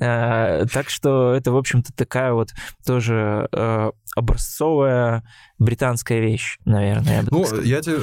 А, 0.01 0.67
так 0.67 0.91
что 0.91 1.33
это, 1.33 1.46
в 1.53 1.57
общем-то, 1.57 1.93
такая 1.95 2.33
вот 2.33 2.51
тоже 2.85 3.49
э, 3.53 3.91
образцовая 4.17 5.23
британская 5.59 6.21
вещь, 6.21 6.59
наверное. 6.65 7.17
Я 7.17 7.23
бы 7.23 7.29
ну, 7.31 7.61
я 7.63 7.81
тебе 7.83 7.97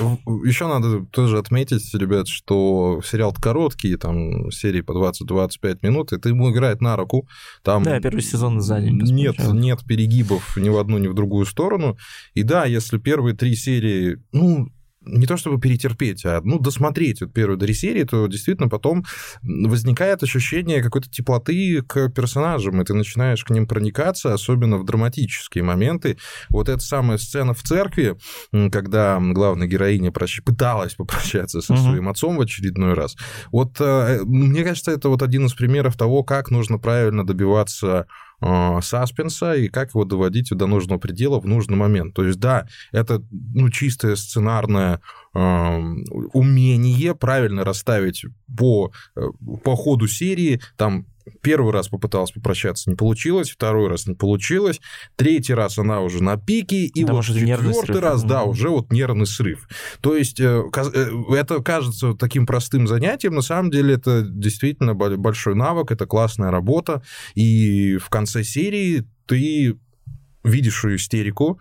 еще 0.48 0.68
надо 0.68 1.06
тоже 1.08 1.40
отметить, 1.40 1.94
ребят, 1.94 2.28
что 2.28 3.02
сериал 3.04 3.34
короткий, 3.34 3.96
там 3.98 4.52
серии 4.52 4.82
по 4.82 4.92
20-25 4.92 5.80
минут, 5.82 6.14
и 6.14 6.20
ты 6.20 6.30
ему 6.30 6.52
играет 6.52 6.82
на 6.82 6.96
руку. 6.96 7.28
Там 7.64 7.84
да, 7.84 8.00
первый 8.00 8.22
сезон 8.22 8.62
за 8.62 8.80
день. 8.80 9.02
Нет, 9.02 9.36
нет 9.40 9.80
перегибов 9.86 10.56
ни 10.58 10.70
в 10.70 10.78
одну, 10.78 10.98
ни 11.00 11.08
в 11.08 11.14
другую 11.14 11.46
сторону. 11.46 11.98
И 12.36 12.44
да, 12.44 12.66
если 12.66 12.98
первые 12.98 13.36
три 13.36 13.56
серии, 13.56 14.18
ну, 14.32 14.70
не 15.06 15.26
то 15.26 15.38
чтобы 15.38 15.60
перетерпеть, 15.60 16.26
а 16.26 16.42
ну, 16.44 16.60
досмотреть 16.60 17.22
вот 17.22 17.34
первую 17.34 17.58
три 17.58 17.74
серии, 17.74 18.04
то 18.04 18.28
действительно 18.28 18.70
потом 18.70 19.06
возникает 19.42 20.24
ощущение 20.24 20.82
какой-то 20.82 21.10
теплоты 21.10 21.82
к 21.82 22.10
персонажам, 22.10 22.82
и 22.82 22.86
ты 22.86 22.94
начинаешь 22.94 23.44
к 23.44 23.50
ним 23.50 23.68
проникаться, 23.68 24.34
особенно 24.34 24.78
в 24.78 24.86
драматические 24.86 25.64
моменты. 25.64 26.18
Вот 26.50 26.70
эта 26.70 26.80
самая 26.80 27.18
сцена 27.18 27.54
в 27.54 27.62
церкви, 27.62 28.18
когда 28.72 29.20
главная 29.20 29.68
героиня 29.68 30.12
прощ... 30.12 30.42
пыталась 30.44 30.96
попрощаться 30.96 31.62
со 31.62 31.76
своим 31.76 32.10
отцом 32.10 32.38
в 32.38 32.42
очередной 32.42 32.94
раз. 32.94 33.16
Вот 33.52 33.78
э, 33.80 34.22
мне 34.24 34.64
кажется, 34.64 34.92
это 34.92 35.10
вот 35.10 35.22
один 35.22 35.46
из 35.46 35.54
примеров 35.54 35.98
того, 35.98 36.24
как 36.24 36.52
нужно 36.52 36.78
правильно 36.78 37.26
добиваться 37.26 38.08
саспенса 38.82 39.56
и 39.56 39.68
как 39.68 39.90
его 39.90 40.06
доводить 40.06 40.50
до 40.50 40.68
нужного 40.68 41.00
предела 41.00 41.40
в 41.40 41.46
нужный 41.46 41.78
момент. 41.78 42.14
То 42.14 42.26
есть, 42.26 42.40
да, 42.40 42.68
это 42.92 43.24
ну, 43.32 43.70
чистое 43.70 44.16
сценарное 44.16 45.02
э, 45.34 45.40
умение 46.34 47.16
правильно 47.16 47.64
расставить 47.64 48.26
по, 48.58 48.92
э, 49.16 49.22
по 49.64 49.76
ходу 49.76 50.08
серии, 50.08 50.62
там 50.78 51.06
Первый 51.42 51.72
раз 51.72 51.88
попыталась 51.88 52.32
попрощаться, 52.32 52.90
не 52.90 52.96
получилось, 52.96 53.50
второй 53.50 53.90
раз 53.90 54.08
не 54.08 54.16
получилось, 54.16 54.80
третий 55.16 55.54
раз 55.54 55.78
она 55.78 56.02
уже 56.02 56.22
на 56.24 56.38
пике, 56.38 56.86
и 56.86 57.04
да, 57.04 57.14
вот 57.14 57.26
четвертый 57.26 58.00
раз, 58.00 58.24
да, 58.24 58.44
уже 58.44 58.70
вот 58.70 58.92
нервный 58.92 59.26
срыв. 59.26 59.68
То 60.02 60.16
есть 60.16 60.40
э, 60.40 60.64
э, 60.76 61.10
это 61.36 61.62
кажется 61.62 62.14
таким 62.14 62.46
простым 62.46 62.88
занятием, 62.88 63.36
на 63.36 63.42
самом 63.42 63.72
деле 63.72 63.96
это 63.96 64.22
действительно 64.22 64.94
большой 64.94 65.56
навык, 65.56 65.92
это 65.92 66.06
классная 66.06 66.52
работа, 66.52 67.04
и 67.36 67.98
в 67.98 68.10
конце 68.10 68.44
серии 68.44 69.06
ты 69.26 69.78
видишь 70.44 70.86
истерику, 70.86 71.60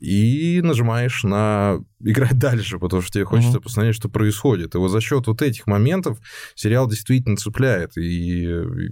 и 0.00 0.60
нажимаешь 0.62 1.24
на 1.24 1.80
играть 2.00 2.38
дальше, 2.38 2.78
потому 2.78 3.02
что 3.02 3.12
тебе 3.12 3.24
хочется 3.24 3.58
mm-hmm. 3.58 3.62
посмотреть, 3.62 3.96
что 3.96 4.08
происходит. 4.08 4.74
И 4.74 4.78
вот 4.78 4.88
за 4.88 5.00
счет 5.00 5.26
вот 5.26 5.42
этих 5.42 5.66
моментов 5.66 6.18
сериал 6.54 6.88
действительно 6.88 7.36
цепляет. 7.36 7.96
И 7.96 8.46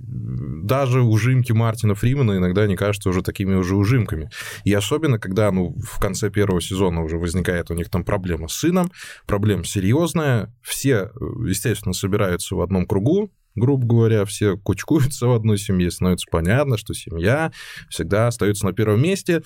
даже 0.07 1.03
ужимки 1.03 1.53
Мартина 1.53 1.95
Фримена 1.95 2.37
иногда 2.37 2.67
не 2.67 2.77
кажутся 2.77 3.11
уже 3.11 3.23
такими 3.23 3.55
уже 3.55 3.77
ужимками. 3.77 4.31
И 4.65 4.73
особенно, 4.73 5.19
когда 5.19 5.51
ну, 5.51 5.77
в 5.77 6.01
конце 6.01 6.31
первого 6.31 6.61
сезона 6.61 7.03
уже 7.03 7.19
возникает 7.19 7.71
у 7.71 7.75
них 7.75 7.89
там 7.91 8.05
проблема 8.05 8.49
с 8.49 8.55
сыном, 8.55 8.91
проблема 9.27 9.65
серьезная, 9.65 10.55
все, 10.63 11.11
естественно, 11.47 11.95
собираются 11.95 12.57
в 12.57 12.61
одном 12.61 12.87
кругу, 12.87 13.31
грубо 13.57 13.87
говоря, 13.87 14.25
все 14.25 14.57
кучкуются 14.57 15.27
в 15.27 15.33
одной 15.33 15.59
семье, 15.59 15.91
становится 15.91 16.27
понятно, 16.31 16.77
что 16.77 16.95
семья 16.95 17.51
всегда 17.89 18.29
остается 18.29 18.67
на 18.67 18.73
первом 18.73 19.03
месте. 19.03 19.43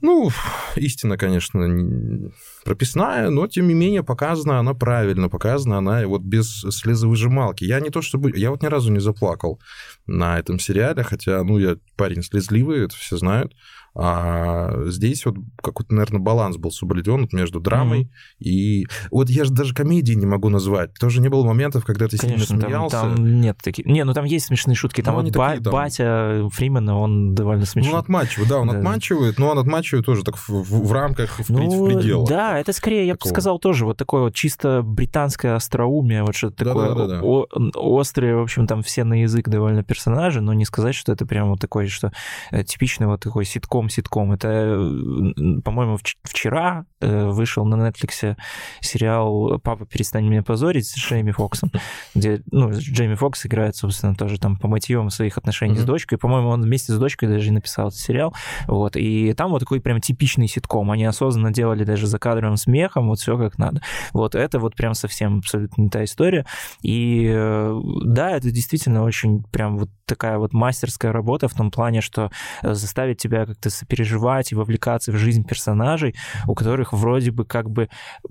Ну, 0.00 0.30
истина, 0.76 1.16
конечно, 1.16 2.30
прописная, 2.64 3.30
но 3.30 3.46
тем 3.48 3.66
не 3.66 3.74
менее 3.74 4.04
показана 4.04 4.60
она 4.60 4.74
правильно, 4.74 5.28
показана 5.28 5.78
она 5.78 6.06
вот 6.06 6.22
без 6.22 6.60
слезовыжималки. 6.70 7.64
Я 7.64 7.80
не 7.80 7.90
то 7.90 8.00
чтобы... 8.00 8.32
Я 8.36 8.50
вот 8.50 8.62
ни 8.62 8.66
разу 8.66 8.92
не 8.92 9.00
заплакал 9.00 9.60
на 10.06 10.38
этом 10.38 10.58
сериале, 10.60 11.02
хотя, 11.02 11.42
ну, 11.42 11.58
я 11.58 11.76
парень 11.96 12.22
слезливый, 12.22 12.84
это 12.84 12.94
все 12.94 13.16
знают. 13.16 13.54
А 14.00 14.84
здесь 14.86 15.26
вот 15.26 15.34
какой-то, 15.60 15.92
наверное, 15.92 16.20
баланс 16.20 16.56
был 16.56 16.70
соблюден 16.70 17.28
между 17.32 17.58
драмой 17.58 18.02
mm-hmm. 18.02 18.44
и... 18.44 18.86
Вот 19.10 19.28
я 19.28 19.44
же 19.44 19.52
даже 19.52 19.74
комедии 19.74 20.12
не 20.12 20.26
могу 20.26 20.50
назвать. 20.50 20.94
Тоже 20.94 21.20
не 21.20 21.28
было 21.28 21.44
моментов, 21.44 21.84
когда 21.84 22.06
ты 22.06 22.16
Конечно, 22.16 22.46
сильно 22.46 22.62
смеялся. 22.62 23.00
Там, 23.00 23.16
там 23.16 23.40
нет 23.40 23.58
таких... 23.60 23.86
Не, 23.86 24.04
ну 24.04 24.14
там 24.14 24.24
есть 24.24 24.46
смешные 24.46 24.76
шутки. 24.76 25.02
Там 25.02 25.16
ну, 25.16 25.22
вот 25.22 25.34
ба- 25.34 25.48
такие, 25.48 25.64
там... 25.64 25.72
батя 25.72 26.48
Фримена, 26.52 26.96
он 26.96 27.34
довольно 27.34 27.66
смешной. 27.66 27.90
Ну, 27.90 27.98
он 27.98 28.04
отмачивает, 28.04 28.48
да, 28.48 28.58
он 28.58 28.68
да. 28.68 28.78
отмачивает, 28.78 29.38
но 29.38 29.50
он 29.50 29.58
отмачивает 29.58 30.06
тоже 30.06 30.22
так 30.22 30.36
в, 30.36 30.48
в, 30.48 30.86
в 30.86 30.92
рамках, 30.92 31.40
в, 31.40 31.50
ну, 31.50 31.68
в 31.68 31.88
пределах. 31.88 32.28
Да, 32.28 32.56
это 32.56 32.72
скорее, 32.72 33.04
я 33.04 33.14
бы 33.14 33.20
сказал, 33.24 33.58
тоже 33.58 33.84
вот 33.84 33.96
такое 33.96 34.22
вот 34.22 34.34
чисто 34.34 34.82
британское 34.84 35.56
остроумие, 35.56 36.22
вот 36.22 36.36
что-то 36.36 36.64
такое 36.64 36.88
да, 36.90 36.94
да, 36.94 37.06
да. 37.06 37.20
О- 37.22 37.46
острые, 37.74 38.36
в 38.36 38.42
общем, 38.42 38.68
там 38.68 38.82
все 38.82 39.02
на 39.02 39.22
язык 39.22 39.48
довольно 39.48 39.82
персонажи, 39.82 40.40
но 40.40 40.52
не 40.52 40.64
сказать, 40.64 40.94
что 40.94 41.10
это 41.10 41.26
прям 41.26 41.50
вот 41.50 41.60
такой, 41.60 41.88
что 41.88 42.12
э, 42.52 42.62
типичный 42.62 43.08
вот 43.08 43.20
такой 43.20 43.44
ситком 43.44 43.87
ситком. 43.88 44.32
Это, 44.32 44.48
э, 44.48 45.60
по-моему, 45.64 45.98
вчера 46.22 46.86
э, 47.00 47.26
вышел 47.26 47.64
на 47.64 47.88
Netflix 47.88 48.36
сериал 48.80 49.58
«Папа, 49.62 49.86
перестань 49.86 50.26
меня 50.26 50.42
позорить» 50.42 50.86
с 50.86 50.96
Джейми 50.96 51.30
Фоксом, 51.30 51.70
где, 52.14 52.42
ну, 52.50 52.70
Джейми 52.72 53.14
Фокс 53.14 53.46
играет, 53.46 53.76
собственно, 53.76 54.14
тоже 54.14 54.38
там 54.38 54.56
по 54.56 54.68
мотивам 54.68 55.10
своих 55.10 55.38
отношений 55.38 55.74
mm-hmm. 55.74 55.82
с 55.82 55.84
дочкой. 55.84 56.18
По-моему, 56.18 56.48
он 56.48 56.62
вместе 56.62 56.92
с 56.92 56.98
дочкой 56.98 57.28
даже 57.28 57.48
и 57.48 57.52
написал 57.52 57.88
этот 57.88 58.00
сериал. 58.00 58.34
Вот. 58.66 58.96
И 58.96 59.32
там 59.34 59.50
вот 59.50 59.60
такой 59.60 59.80
прям 59.80 60.00
типичный 60.00 60.48
ситком. 60.48 60.90
Они 60.90 61.04
осознанно 61.04 61.52
делали 61.52 61.84
даже 61.84 62.06
за 62.06 62.18
кадровым 62.18 62.56
смехом, 62.56 63.08
вот 63.08 63.20
все 63.20 63.36
как 63.38 63.58
надо. 63.58 63.80
Вот 64.12 64.34
это 64.34 64.58
вот 64.58 64.74
прям 64.74 64.94
совсем 64.94 65.38
абсолютно 65.38 65.82
не 65.82 65.90
та 65.90 66.04
история. 66.04 66.46
И 66.82 67.28
э, 67.30 67.80
да, 68.04 68.30
это 68.30 68.50
действительно 68.50 69.02
очень 69.04 69.42
прям 69.44 69.78
вот 69.78 69.90
такая 70.06 70.38
вот 70.38 70.52
мастерская 70.52 71.12
работа 71.12 71.48
в 71.48 71.54
том 71.54 71.70
плане, 71.70 72.00
что 72.00 72.30
заставить 72.62 73.18
тебя 73.18 73.46
как-то 73.46 73.70
сопереживать 73.78 74.08
переживать 74.08 74.52
и 74.52 74.54
вовлекаться 74.54 75.12
в 75.12 75.16
жизнь 75.16 75.44
персонажей, 75.44 76.14
у 76.46 76.54
которых 76.54 76.92
вроде 76.92 77.30
бы 77.30 77.44
как 77.44 77.70
бы 77.70 77.88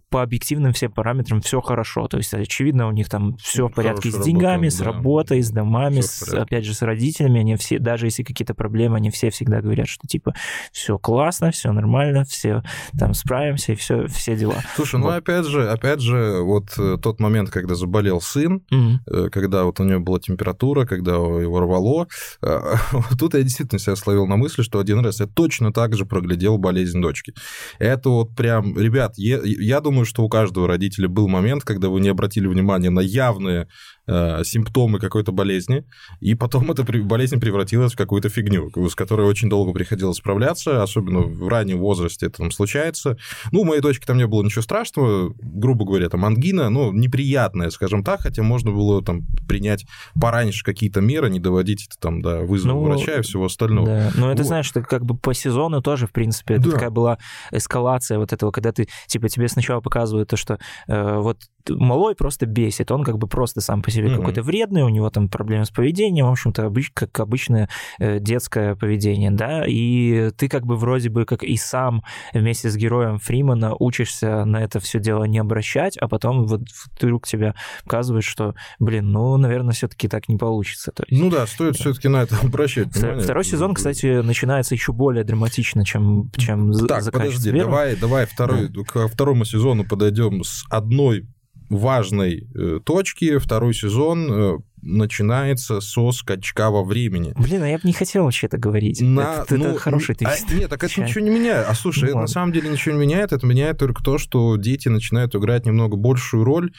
по 0.10 0.22
объективным 0.22 0.74
всем 0.74 0.92
параметрам 0.92 1.42
все 1.42 1.62
хорошо. 1.62 2.08
То 2.08 2.18
есть, 2.18 2.34
очевидно, 2.34 2.88
у 2.88 2.92
них 2.92 3.10
там 3.10 3.38
все 3.38 3.68
в 3.68 3.74
порядке 3.74 4.12
с 4.12 4.18
деньгами, 4.18 4.68
работа, 4.68 4.76
с 4.76 4.82
работой, 4.82 5.42
с 5.42 5.52
домами, 5.52 6.02
с, 6.02 6.34
опять 6.34 6.66
же, 6.66 6.74
с 6.74 6.82
родителями. 6.82 7.42
Они 7.42 7.56
все, 7.56 7.80
даже 7.80 8.08
если 8.08 8.24
какие-то 8.24 8.54
проблемы, 8.54 8.98
они 8.98 9.10
все 9.12 9.30
всегда 9.30 9.62
говорят, 9.62 9.88
что 9.88 10.08
типа 10.08 10.34
все 10.72 10.98
классно, 10.98 11.52
все 11.52 11.72
нормально, 11.72 12.24
все 12.24 12.64
там 12.98 13.14
справимся 13.14 13.74
и 13.74 13.76
все, 13.76 14.08
все 14.08 14.36
дела. 14.36 14.56
Слушай, 14.76 15.00
ну, 15.00 15.06
вот. 15.06 15.12
ну 15.12 15.18
опять 15.18 15.46
же, 15.46 15.70
опять 15.70 16.02
же, 16.02 16.42
вот 16.42 16.78
э, 16.78 16.98
тот 17.02 17.20
момент, 17.20 17.50
когда 17.50 17.76
заболел 17.76 18.22
сын, 18.22 18.62
mm-hmm. 18.72 19.30
когда 19.30 19.64
вот 19.64 19.80
у 19.80 19.84
него 19.84 20.00
была 20.00 20.20
температура, 20.20 20.86
когда 20.86 21.14
его 21.14 21.60
рвало, 21.60 22.08
э, 22.42 22.60
тут 23.20 23.34
я 23.34 23.44
действительно 23.44 23.80
себя 23.80 23.96
словил 23.96 24.28
на 24.28 24.38
мысли, 24.38 24.62
что 24.62 24.80
один 24.80 25.00
раз 25.00 25.20
я 25.20 25.27
точно 25.28 25.74
так 25.74 25.88
также 25.88 26.06
проглядел 26.06 26.58
болезнь 26.58 27.02
дочки. 27.02 27.34
Это 27.80 28.10
вот 28.10 28.36
прям, 28.36 28.78
ребят, 28.78 29.14
я, 29.18 29.40
я 29.44 29.80
думаю, 29.80 30.06
что 30.06 30.24
у 30.24 30.30
каждого 30.30 30.68
родителя 30.68 31.08
был 31.08 31.30
момент, 31.30 31.64
когда 31.64 31.88
вы 31.88 32.02
не 32.02 32.10
обратили 32.10 32.48
внимания 32.48 32.90
на 32.90 33.00
явные 33.00 33.70
э, 34.08 34.44
симптомы 34.44 35.00
какой-то 35.00 35.32
болезни, 35.32 35.86
и 36.20 36.36
потом 36.36 36.72
эта 36.72 36.84
болезнь 36.84 37.40
превратилась 37.40 37.94
в 37.94 37.98
какую-то 37.98 38.30
фигню, 38.30 38.72
с 38.90 38.96
которой 38.96 39.28
очень 39.28 39.50
долго 39.50 39.74
приходилось 39.74 40.18
справляться, 40.18 40.84
особенно 40.84 41.20
в 41.20 41.48
раннем 41.48 41.80
возрасте 41.80 42.28
это 42.28 42.38
там 42.38 42.52
случается. 42.52 43.18
Ну, 43.52 43.62
у 43.62 43.66
моей 43.66 43.82
дочки 43.82 44.06
там 44.06 44.18
не 44.18 44.28
было 44.28 44.44
ничего 44.44 44.62
страшного, 44.62 45.34
грубо 45.40 45.86
говоря, 45.86 46.10
там 46.10 46.26
ангина, 46.26 46.70
ну, 46.70 46.92
неприятная, 46.92 47.70
скажем 47.70 48.04
так, 48.04 48.22
хотя 48.22 48.44
можно 48.44 48.72
было 48.72 49.04
там 49.04 49.26
принять 49.48 49.86
пораньше 50.20 50.64
какие-то 50.64 51.02
меры, 51.02 51.30
не 51.30 51.40
доводить 51.40 51.88
это 51.88 51.98
там 52.00 52.22
до 52.22 52.42
вызова 52.42 52.74
ну, 52.74 52.84
врача 52.84 53.20
и 53.20 53.22
всего 53.22 53.46
остального. 53.46 53.88
Да, 53.88 54.12
но 54.16 54.32
это, 54.32 54.44
вот. 54.44 54.48
знаешь, 54.48 54.72
это 54.72 54.82
как 54.82 55.06
бы 55.06 55.18
по 55.18 55.34
сезону 55.34 55.82
тоже, 55.82 56.08
в 56.08 56.12
принципе, 56.12 56.56
это 56.56 56.66
да. 56.66 56.72
такая 56.72 56.90
была 56.90 57.18
эскалация 57.52 58.20
вот 58.20 58.34
этого, 58.34 58.52
когда 58.52 58.72
ты, 58.72 58.88
типа, 59.08 59.30
тебе 59.30 59.48
сначала 59.48 59.82
показывают 59.82 60.30
то, 60.30 60.38
что 60.38 60.60
э, 60.88 61.18
вот 61.18 61.40
малой 61.70 62.16
просто 62.16 62.46
бесит, 62.46 62.92
он 62.92 63.04
как 63.04 63.18
бы 63.18 63.28
просто 63.28 63.62
сам 63.62 63.82
по 63.82 63.92
себе 63.92 64.08
mm-hmm. 64.08 64.18
какой-то 64.18 64.42
вредный, 64.42 64.84
у 64.84 64.90
него 64.90 65.10
там 65.10 65.30
проблемы 65.30 65.66
с 65.66 65.70
поведением, 65.70 66.28
в 66.28 66.32
общем-то, 66.32 66.66
обыч, 66.66 66.92
как 66.94 67.20
обычное 67.20 67.70
э, 68.00 68.20
детское 68.20 68.76
поведение, 68.76 69.32
да, 69.32 69.64
и 69.66 70.32
ты 70.38 70.48
как 70.48 70.66
бы 70.66 70.76
вроде 70.76 71.10
бы 71.10 71.26
как 71.26 71.44
и 71.44 71.58
сам 71.58 72.04
вместе 72.34 72.70
с 72.70 72.76
героем 72.76 73.20
Фримана 73.20 73.76
учишься 73.78 74.46
на 74.46 74.64
это 74.64 74.80
все 74.80 75.00
дело 75.00 75.26
не 75.26 75.40
обращать, 75.40 75.98
а 75.98 76.08
потом 76.08 76.46
вот 76.46 76.62
вдруг 77.00 77.28
тебя 77.28 77.56
показывает, 77.84 78.24
что, 78.24 78.56
блин, 78.80 79.12
ну, 79.12 79.38
наверное, 79.38 79.74
все-таки 79.74 80.08
так 80.08 80.28
не 80.30 80.38
получится. 80.38 80.92
То 80.92 81.04
есть, 81.08 81.22
ну 81.22 81.30
да, 81.30 81.48
стоит 81.48 81.74
да. 81.74 81.80
все-таки 81.80 82.08
на 82.08 82.24
это 82.24 82.38
обращать 82.44 82.96
внимание. 82.96 83.24
Второй 83.24 83.44
сезон, 83.44 83.74
кстати, 83.74 84.22
начинается 84.22 84.76
еще 84.76 84.94
более 84.94 85.24
драматично, 85.24 85.86
чем, 85.86 86.32
чем 86.38 86.72
Так, 86.88 87.12
подожди, 87.12 87.52
давай, 87.52 87.96
давай 87.96 88.26
второй, 88.26 88.68
да. 88.70 88.82
к 88.84 89.08
второму 89.08 89.46
сезону 89.46 89.86
подойдем 89.86 90.44
с 90.44 90.66
одной 90.70 91.28
важной 91.70 92.48
э, 92.54 92.80
точки. 92.84 93.38
Второй 93.38 93.74
сезон 93.74 94.28
э, 94.32 94.58
начинается 94.82 95.82
со 95.82 96.12
скачка 96.12 96.70
во 96.70 96.84
времени. 96.84 97.34
Блин, 97.36 97.64
а 97.64 97.70
я 97.70 97.78
бы 97.78 97.82
не 97.84 97.94
хотел 97.94 98.24
вообще 98.24 98.48
это 98.48 98.58
говорить. 98.58 99.02
На, 99.02 99.44
это, 99.44 99.58
ну, 99.58 99.66
это 99.66 99.80
хороший. 99.80 100.16
А, 100.24 100.36
нет, 100.54 100.70
так 100.70 100.84
это 100.84 101.02
ничего 101.02 101.24
не 101.24 101.30
меняет. 101.30 101.66
А 101.68 101.74
слушай, 101.74 102.04
ну, 102.04 102.10
это 102.10 102.20
на 102.20 102.28
самом 102.28 102.52
деле 102.52 102.70
ничего 102.70 102.96
не 102.96 103.02
меняет. 103.02 103.34
Это 103.34 103.46
меняет 103.46 103.78
только 103.78 104.04
то, 104.04 104.18
что 104.18 104.56
дети 104.58 104.88
начинают 104.88 105.36
играть 105.36 105.66
немного 105.66 105.98
большую 105.98 106.44
роль 106.44 106.72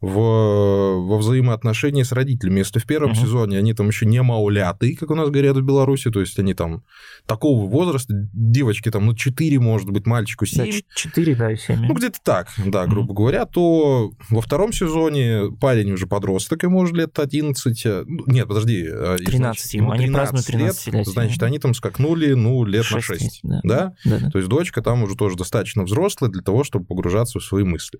в, 0.00 0.14
во 0.14 1.18
взаимоотношении 1.18 2.02
с 2.02 2.12
родителями. 2.12 2.58
Если 2.58 2.78
в 2.78 2.86
первом 2.86 3.12
угу. 3.12 3.20
сезоне 3.20 3.58
они 3.58 3.72
там 3.72 3.88
еще 3.88 4.06
не 4.06 4.20
мауляты, 4.22 4.96
как 4.96 5.10
у 5.10 5.14
нас 5.14 5.30
говорят 5.30 5.56
в 5.56 5.62
Беларуси, 5.62 6.10
то 6.10 6.20
есть 6.20 6.38
они 6.38 6.54
там 6.54 6.84
такого 7.26 7.68
возраста, 7.68 8.14
девочки 8.32 8.90
там, 8.90 9.06
ну, 9.06 9.14
4, 9.14 9.60
может 9.60 9.90
быть, 9.90 10.06
мальчику 10.06 10.46
7. 10.46 10.66
Да, 10.66 10.78
4, 10.94 11.34
да, 11.36 11.56
7. 11.56 11.76
Ну, 11.86 11.94
где-то 11.94 12.18
так, 12.22 12.48
да, 12.66 12.86
грубо 12.86 13.12
угу. 13.12 13.22
говоря, 13.22 13.46
то 13.46 14.12
во 14.28 14.40
втором 14.40 14.72
сезоне 14.72 15.50
парень 15.60 15.92
уже 15.92 16.06
подросток, 16.06 16.62
ему 16.64 16.80
уже 16.80 16.94
лет 16.94 17.18
11, 17.18 17.43
э, 17.52 18.04
ну, 18.06 18.24
нет, 18.26 18.48
подожди. 18.48 18.84
13 18.84 19.74
э, 19.74 19.76
ему, 19.76 19.90
они 19.90 20.08
празднуют 20.08 20.46
13 20.46 20.86
лет, 20.94 21.06
значит, 21.06 21.42
они 21.42 21.58
там 21.58 21.74
скакнули, 21.74 22.32
ну, 22.34 22.64
лет 22.64 22.84
6, 22.84 22.94
на 22.94 23.16
6, 23.16 23.40
да. 23.42 23.60
Да? 23.62 23.94
Да, 24.04 24.18
да? 24.18 24.30
То 24.30 24.38
есть 24.38 24.48
дочка 24.48 24.82
там 24.82 25.02
уже 25.02 25.16
тоже 25.16 25.36
достаточно 25.36 25.84
взрослая 25.84 26.30
для 26.30 26.42
того, 26.42 26.64
чтобы 26.64 26.86
погружаться 26.86 27.38
в 27.38 27.44
свои 27.44 27.64
мысли. 27.64 27.98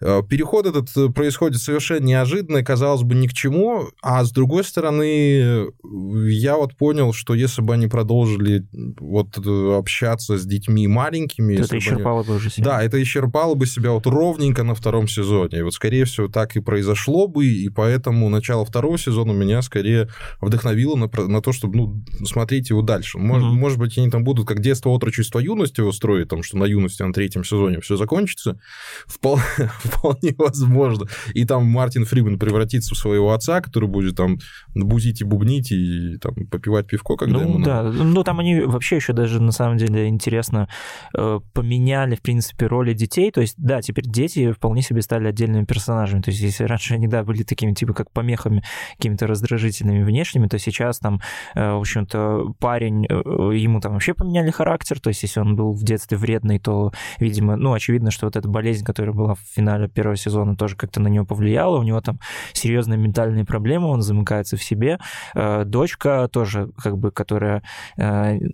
Э, 0.00 0.22
переход 0.28 0.66
этот 0.66 1.14
происходит 1.14 1.60
совершенно 1.60 2.04
неожиданно, 2.04 2.62
казалось 2.62 3.02
бы, 3.02 3.14
ни 3.14 3.26
к 3.26 3.32
чему, 3.32 3.88
а 4.02 4.24
с 4.24 4.32
другой 4.32 4.64
стороны, 4.64 5.66
я 5.82 6.56
вот 6.56 6.76
понял, 6.76 7.12
что 7.12 7.34
если 7.34 7.62
бы 7.62 7.74
они 7.74 7.86
продолжили 7.86 8.66
вот 8.98 9.38
общаться 9.38 10.38
с 10.38 10.44
детьми 10.44 10.86
маленькими... 10.88 11.54
Это 11.54 11.78
исчерпало 11.78 12.20
они... 12.20 12.28
бы 12.28 12.36
уже 12.36 12.50
себя. 12.50 12.64
Да, 12.64 12.82
это 12.82 13.02
исчерпало 13.02 13.54
бы 13.54 13.66
себя 13.66 13.92
вот 13.92 14.06
ровненько 14.06 14.62
на 14.62 14.74
втором 14.74 15.08
сезоне. 15.08 15.58
И 15.58 15.62
вот, 15.62 15.74
скорее 15.74 16.04
всего, 16.04 16.28
так 16.28 16.56
и 16.56 16.60
произошло 16.60 17.26
бы, 17.26 17.46
и 17.46 17.68
поэтому 17.68 18.28
начало 18.28 18.64
второго 18.72 18.96
сезона 18.96 19.32
меня 19.32 19.60
скорее 19.60 20.08
вдохновило 20.40 20.96
на, 20.96 21.10
на 21.28 21.42
то, 21.42 21.52
чтобы 21.52 21.76
ну, 21.76 22.04
смотреть 22.24 22.70
его 22.70 22.80
дальше. 22.80 23.18
Может, 23.18 23.48
угу. 23.48 23.58
может 23.58 23.78
быть, 23.78 23.98
они 23.98 24.08
там 24.08 24.24
будут 24.24 24.48
как 24.48 24.60
детство, 24.60 24.88
отрочество, 24.88 25.38
юность 25.38 25.76
его 25.76 25.92
строить, 25.92 26.28
там, 26.28 26.42
что 26.42 26.56
на 26.56 26.64
юности 26.64 27.02
на 27.02 27.12
третьем 27.12 27.44
сезоне 27.44 27.80
все 27.80 27.96
закончится. 27.96 28.58
Вполне, 29.06 29.42
вполне 29.84 30.34
возможно. 30.38 31.06
И 31.34 31.44
там 31.44 31.66
Мартин 31.66 32.06
Фриман 32.06 32.38
превратится 32.38 32.94
в 32.94 32.98
своего 32.98 33.34
отца, 33.34 33.60
который 33.60 33.90
будет 33.90 34.16
там 34.16 34.38
бузить 34.74 35.20
и 35.20 35.24
бубнить 35.24 35.70
и 35.70 36.16
там 36.16 36.34
попивать 36.50 36.86
пивко, 36.86 37.16
когда 37.16 37.40
ну, 37.40 37.42
ему 37.42 37.64
да. 37.64 37.82
надо. 37.82 38.02
Ну, 38.02 38.24
там 38.24 38.40
они 38.40 38.60
вообще 38.60 38.96
еще 38.96 39.12
даже, 39.12 39.42
на 39.42 39.52
самом 39.52 39.76
деле, 39.76 40.08
интересно, 40.08 40.68
э, 41.16 41.40
поменяли, 41.52 42.14
в 42.14 42.22
принципе, 42.22 42.66
роли 42.66 42.94
детей. 42.94 43.30
То 43.30 43.42
есть, 43.42 43.54
да, 43.58 43.82
теперь 43.82 44.06
дети 44.06 44.52
вполне 44.52 44.80
себе 44.80 45.02
стали 45.02 45.28
отдельными 45.28 45.64
персонажами. 45.66 46.22
То 46.22 46.30
есть, 46.30 46.42
если 46.42 46.64
раньше 46.64 46.94
они, 46.94 47.06
да, 47.06 47.22
были 47.22 47.42
такими, 47.42 47.74
типа, 47.74 47.92
как 47.92 48.10
помехами, 48.10 48.61
какими-то 48.96 49.26
раздражительными 49.26 50.02
внешними, 50.02 50.46
то 50.46 50.58
сейчас 50.58 50.98
там, 50.98 51.20
э, 51.54 51.72
в 51.72 51.80
общем-то, 51.80 52.54
парень, 52.58 53.06
э, 53.08 53.14
ему 53.56 53.80
там 53.80 53.92
вообще 53.92 54.14
поменяли 54.14 54.50
характер. 54.50 55.00
То 55.00 55.08
есть, 55.08 55.22
если 55.22 55.40
он 55.40 55.56
был 55.56 55.72
в 55.72 55.82
детстве 55.82 56.16
вредный, 56.16 56.58
то, 56.58 56.92
видимо, 57.18 57.56
ну, 57.56 57.72
очевидно, 57.72 58.10
что 58.10 58.26
вот 58.26 58.36
эта 58.36 58.48
болезнь, 58.48 58.84
которая 58.84 59.14
была 59.14 59.34
в 59.34 59.40
финале 59.54 59.88
первого 59.88 60.16
сезона, 60.16 60.56
тоже 60.56 60.76
как-то 60.76 61.00
на 61.00 61.08
него 61.08 61.24
повлияла. 61.24 61.78
У 61.78 61.82
него 61.82 62.00
там 62.00 62.18
серьезные 62.52 62.98
ментальные 62.98 63.44
проблемы, 63.44 63.88
он 63.88 64.02
замыкается 64.02 64.56
в 64.56 64.62
себе. 64.62 64.98
Дочка 65.34 66.28
тоже, 66.32 66.70
как 66.82 66.98
бы, 66.98 67.10
которая 67.10 67.62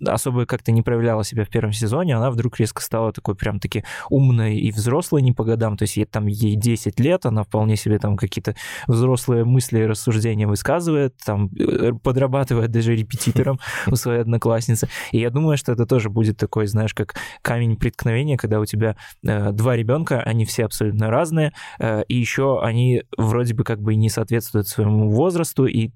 особо 0.07 0.45
как-то 0.45 0.71
не 0.71 0.81
проявляла 0.81 1.23
себя 1.23 1.45
в 1.45 1.49
первом 1.49 1.73
сезоне, 1.73 2.15
она 2.15 2.31
вдруг 2.31 2.59
резко 2.59 2.81
стала 2.81 3.11
такой 3.11 3.35
прям-таки 3.35 3.83
умной 4.09 4.57
и 4.57 4.71
взрослой 4.71 5.21
не 5.21 5.31
по 5.31 5.43
годам, 5.43 5.77
то 5.77 5.83
есть 5.83 5.97
ей, 5.97 6.05
там 6.05 6.27
ей 6.27 6.55
10 6.55 6.99
лет, 6.99 7.25
она 7.25 7.43
вполне 7.43 7.75
себе 7.75 7.99
там 7.99 8.17
какие-то 8.17 8.55
взрослые 8.87 9.45
мысли 9.45 9.81
рассуждения 9.99 10.47
высказывает, 10.47 11.15
там 11.25 11.49
э, 11.59 11.91
подрабатывает 12.01 12.71
даже 12.71 12.95
репетитором 12.95 13.59
у 13.87 13.95
своей 13.95 14.21
одноклассницы. 14.21 14.87
И 15.11 15.19
я 15.19 15.29
думаю, 15.29 15.57
что 15.57 15.73
это 15.73 15.85
тоже 15.85 16.09
будет 16.09 16.37
такой, 16.37 16.67
знаешь, 16.67 16.93
как 16.93 17.15
камень 17.41 17.75
преткновения, 17.75 18.37
когда 18.37 18.59
у 18.59 18.65
тебя 18.65 18.95
э, 19.25 19.51
два 19.51 19.75
ребенка, 19.75 20.21
они 20.21 20.45
все 20.45 20.65
абсолютно 20.65 21.09
разные, 21.09 21.53
э, 21.79 22.03
и 22.07 22.15
еще 22.15 22.61
они 22.63 23.03
вроде 23.17 23.53
бы 23.53 23.63
как 23.63 23.81
бы 23.81 23.95
не 23.95 24.09
соответствуют 24.09 24.67
своему 24.67 25.09
возрасту, 25.09 25.65
и 25.65 25.91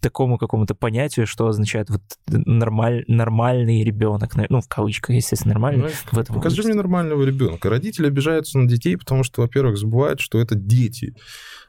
такому 0.00 0.38
какому-то 0.38 0.74
понятию, 0.74 1.26
что 1.26 1.46
означает 1.48 1.90
вот 1.90 2.02
нормаль, 2.28 3.04
нормальный 3.08 3.82
ребенок, 3.82 4.34
ну, 4.48 4.60
в 4.60 4.68
кавычках, 4.68 5.16
естественно, 5.16 5.54
нормальный. 5.54 5.84
Ну, 5.84 5.88
в 6.12 6.18
этом 6.18 6.36
покажи 6.36 6.62
мне 6.62 6.74
нормального 6.74 7.24
ребенка. 7.24 7.68
Родители 7.68 8.06
обижаются 8.06 8.58
на 8.58 8.68
детей, 8.68 8.96
потому 8.96 9.24
что, 9.24 9.42
во-первых, 9.42 9.76
забывают, 9.76 10.20
что 10.20 10.40
это 10.40 10.54
дети. 10.54 11.14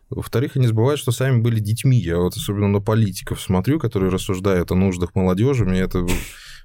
Во-вторых, 0.10 0.56
они 0.56 0.68
забывают, 0.68 1.00
что 1.00 1.12
сами 1.12 1.40
были 1.40 1.60
детьми. 1.60 2.00
Я 2.00 2.18
вот 2.18 2.36
особенно 2.36 2.68
на 2.68 2.82
политиков 2.82 3.40
смотрю, 3.40 3.80
которые 3.80 4.12
рассуждают 4.12 4.72
о 4.72 4.76
нуждах 4.76 5.14
молодежи. 5.14 5.66
Мне 5.66 5.82
это 5.82 6.06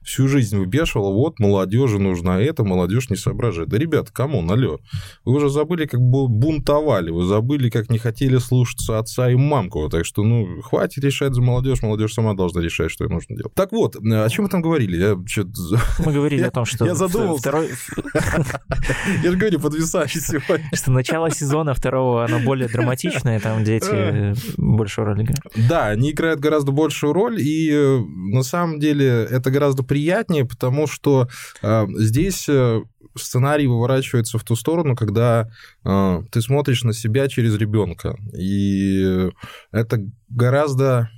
всю 0.04 0.28
жизнь 0.28 0.56
выбешивала, 0.56 1.12
вот, 1.12 1.38
молодежи 1.38 1.98
нужно 1.98 2.30
это, 2.32 2.64
молодежь 2.64 3.10
не 3.10 3.16
соображает. 3.16 3.68
Да, 3.68 3.78
ребята, 3.78 4.12
кому 4.12 4.42
налет? 4.42 4.80
Вы 5.24 5.36
уже 5.36 5.48
забыли, 5.48 5.86
как 5.86 6.00
бы 6.00 6.28
бунтовали, 6.28 7.10
вы 7.10 7.24
забыли, 7.24 7.70
как 7.70 7.90
не 7.90 7.98
хотели 7.98 8.38
слушаться 8.38 8.98
отца 8.98 9.30
и 9.30 9.34
мамку, 9.34 9.88
так 9.88 10.04
что, 10.04 10.22
ну, 10.22 10.60
хватит 10.62 11.04
решать 11.04 11.34
за 11.34 11.42
молодежь, 11.42 11.82
молодежь 11.82 12.14
сама 12.14 12.34
должна 12.34 12.60
решать, 12.62 12.90
что 12.90 13.04
ей 13.04 13.10
нужно 13.10 13.36
делать. 13.36 13.54
Так 13.54 13.72
вот, 13.72 13.96
о 13.96 14.28
чем 14.28 14.44
мы 14.44 14.50
там 14.50 14.62
говорили? 14.62 14.96
Я 14.96 15.14
Мы 16.04 16.12
говорили 16.12 16.42
о 16.42 16.50
том, 16.50 16.64
что... 16.64 16.84
Я 16.84 16.94
задумался. 16.94 17.40
Второй... 17.40 17.70
Я 19.22 19.30
же 19.30 19.36
говорю, 19.36 19.60
подвисающий 19.60 20.20
сегодня. 20.20 20.68
Что 20.72 20.90
начало 20.90 21.30
сезона 21.30 21.74
второго, 21.74 22.24
оно 22.24 22.38
более 22.40 22.68
драматичное, 22.68 23.40
там 23.40 23.64
дети 23.64 24.34
большую 24.56 25.06
роль 25.06 25.22
играют. 25.22 25.68
Да, 25.68 25.88
они 25.88 26.10
играют 26.10 26.40
гораздо 26.40 26.72
большую 26.72 27.12
роль, 27.12 27.40
и 27.40 27.70
э, 27.70 27.98
на 27.98 28.42
самом 28.42 28.80
деле 28.80 29.06
это 29.06 29.50
гораздо 29.50 29.82
приятнее, 29.94 30.44
потому 30.44 30.88
что 30.88 31.28
э, 31.62 31.86
здесь 31.98 32.48
э, 32.48 32.82
сценарий 33.14 33.68
выворачивается 33.68 34.38
в 34.38 34.42
ту 34.42 34.56
сторону, 34.56 34.96
когда 34.96 35.48
э, 35.84 36.22
ты 36.32 36.42
смотришь 36.42 36.82
на 36.82 36.92
себя 36.92 37.28
через 37.28 37.56
ребенка. 37.56 38.16
И 38.36 39.30
это 39.70 40.04
гораздо 40.28 41.10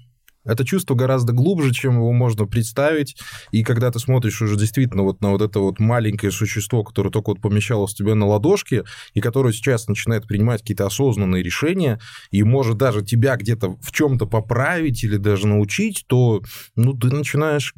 это 0.47 0.65
чувство 0.65 0.95
гораздо 0.95 1.33
глубже, 1.33 1.73
чем 1.73 1.97
его 1.97 2.13
можно 2.13 2.47
представить. 2.47 3.17
И 3.51 3.63
когда 3.63 3.91
ты 3.91 3.99
смотришь 3.99 4.41
уже 4.41 4.57
действительно 4.57 5.03
вот 5.03 5.21
на 5.21 5.31
вот 5.31 5.43
это 5.43 5.61
вот 5.61 5.79
маленькое 5.79 6.33
существо, 6.33 6.85
которое 6.85 7.11
только 7.11 7.31
вот 7.31 7.41
помещалось 7.41 7.95
тебе 7.95 8.15
на 8.15 8.27
ладошке, 8.27 8.85
и 9.15 9.21
которое 9.21 9.53
сейчас 9.53 9.89
начинает 9.89 10.27
принимать 10.27 10.61
какие-то 10.61 10.87
осознанные 10.87 11.43
решения, 11.43 12.01
и 12.31 12.43
может 12.43 12.77
даже 12.77 13.03
тебя 13.05 13.37
где-то 13.37 13.77
в 13.81 13.93
чем-то 13.93 14.27
поправить 14.27 15.03
или 15.05 15.17
даже 15.17 15.47
научить, 15.47 16.05
то 16.07 16.43
ну, 16.77 16.95
ты 16.95 17.09
начинаешь 17.09 17.75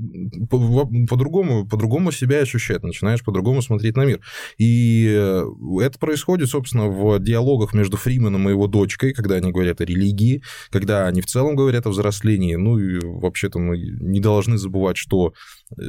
по-другому, 0.50 1.66
по-другому 1.66 2.12
себя 2.12 2.40
ощущать, 2.40 2.82
начинаешь 2.82 3.24
по-другому 3.24 3.62
смотреть 3.62 3.96
на 3.96 4.04
мир. 4.04 4.20
И 4.58 5.08
э, 5.10 5.44
это 5.80 5.98
происходит, 5.98 6.48
собственно, 6.48 6.88
в 6.88 7.18
диалогах 7.18 7.74
между 7.74 7.96
Фриманом 7.96 8.48
и 8.48 8.52
его 8.52 8.66
дочкой, 8.66 9.12
когда 9.12 9.36
они 9.36 9.50
говорят 9.50 9.80
о 9.80 9.84
религии, 9.84 10.42
когда 10.70 11.06
они 11.06 11.20
в 11.20 11.26
целом 11.26 11.56
говорят 11.56 11.86
о 11.86 11.90
взрослении, 11.90 12.57
Ну 12.58 12.78
и 12.78 12.98
вообще-то 13.02 13.58
мы 13.58 13.78
не 13.78 14.20
должны 14.20 14.58
забывать, 14.58 14.96
что 14.96 15.32
э, 15.76 15.82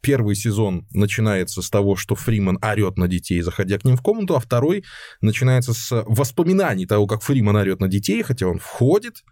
первый 0.00 0.34
сезон 0.34 0.86
начинается 0.92 1.62
с 1.62 1.70
того, 1.70 1.96
что 1.96 2.14
Фриман 2.14 2.58
орет 2.62 2.98
на 2.98 3.08
детей, 3.08 3.40
заходя 3.40 3.78
к 3.78 3.84
ним 3.84 3.96
в 3.96 4.02
комнату, 4.02 4.36
а 4.36 4.40
второй 4.40 4.84
начинается 5.20 5.74
с 5.74 6.04
воспоминаний 6.06 6.86
того, 6.86 7.06
как 7.06 7.22
Фриман 7.22 7.56
орет 7.56 7.80
на 7.80 7.88
детей, 7.88 8.22
хотя 8.22 8.46
он 8.46 8.58
входит, 8.58 9.24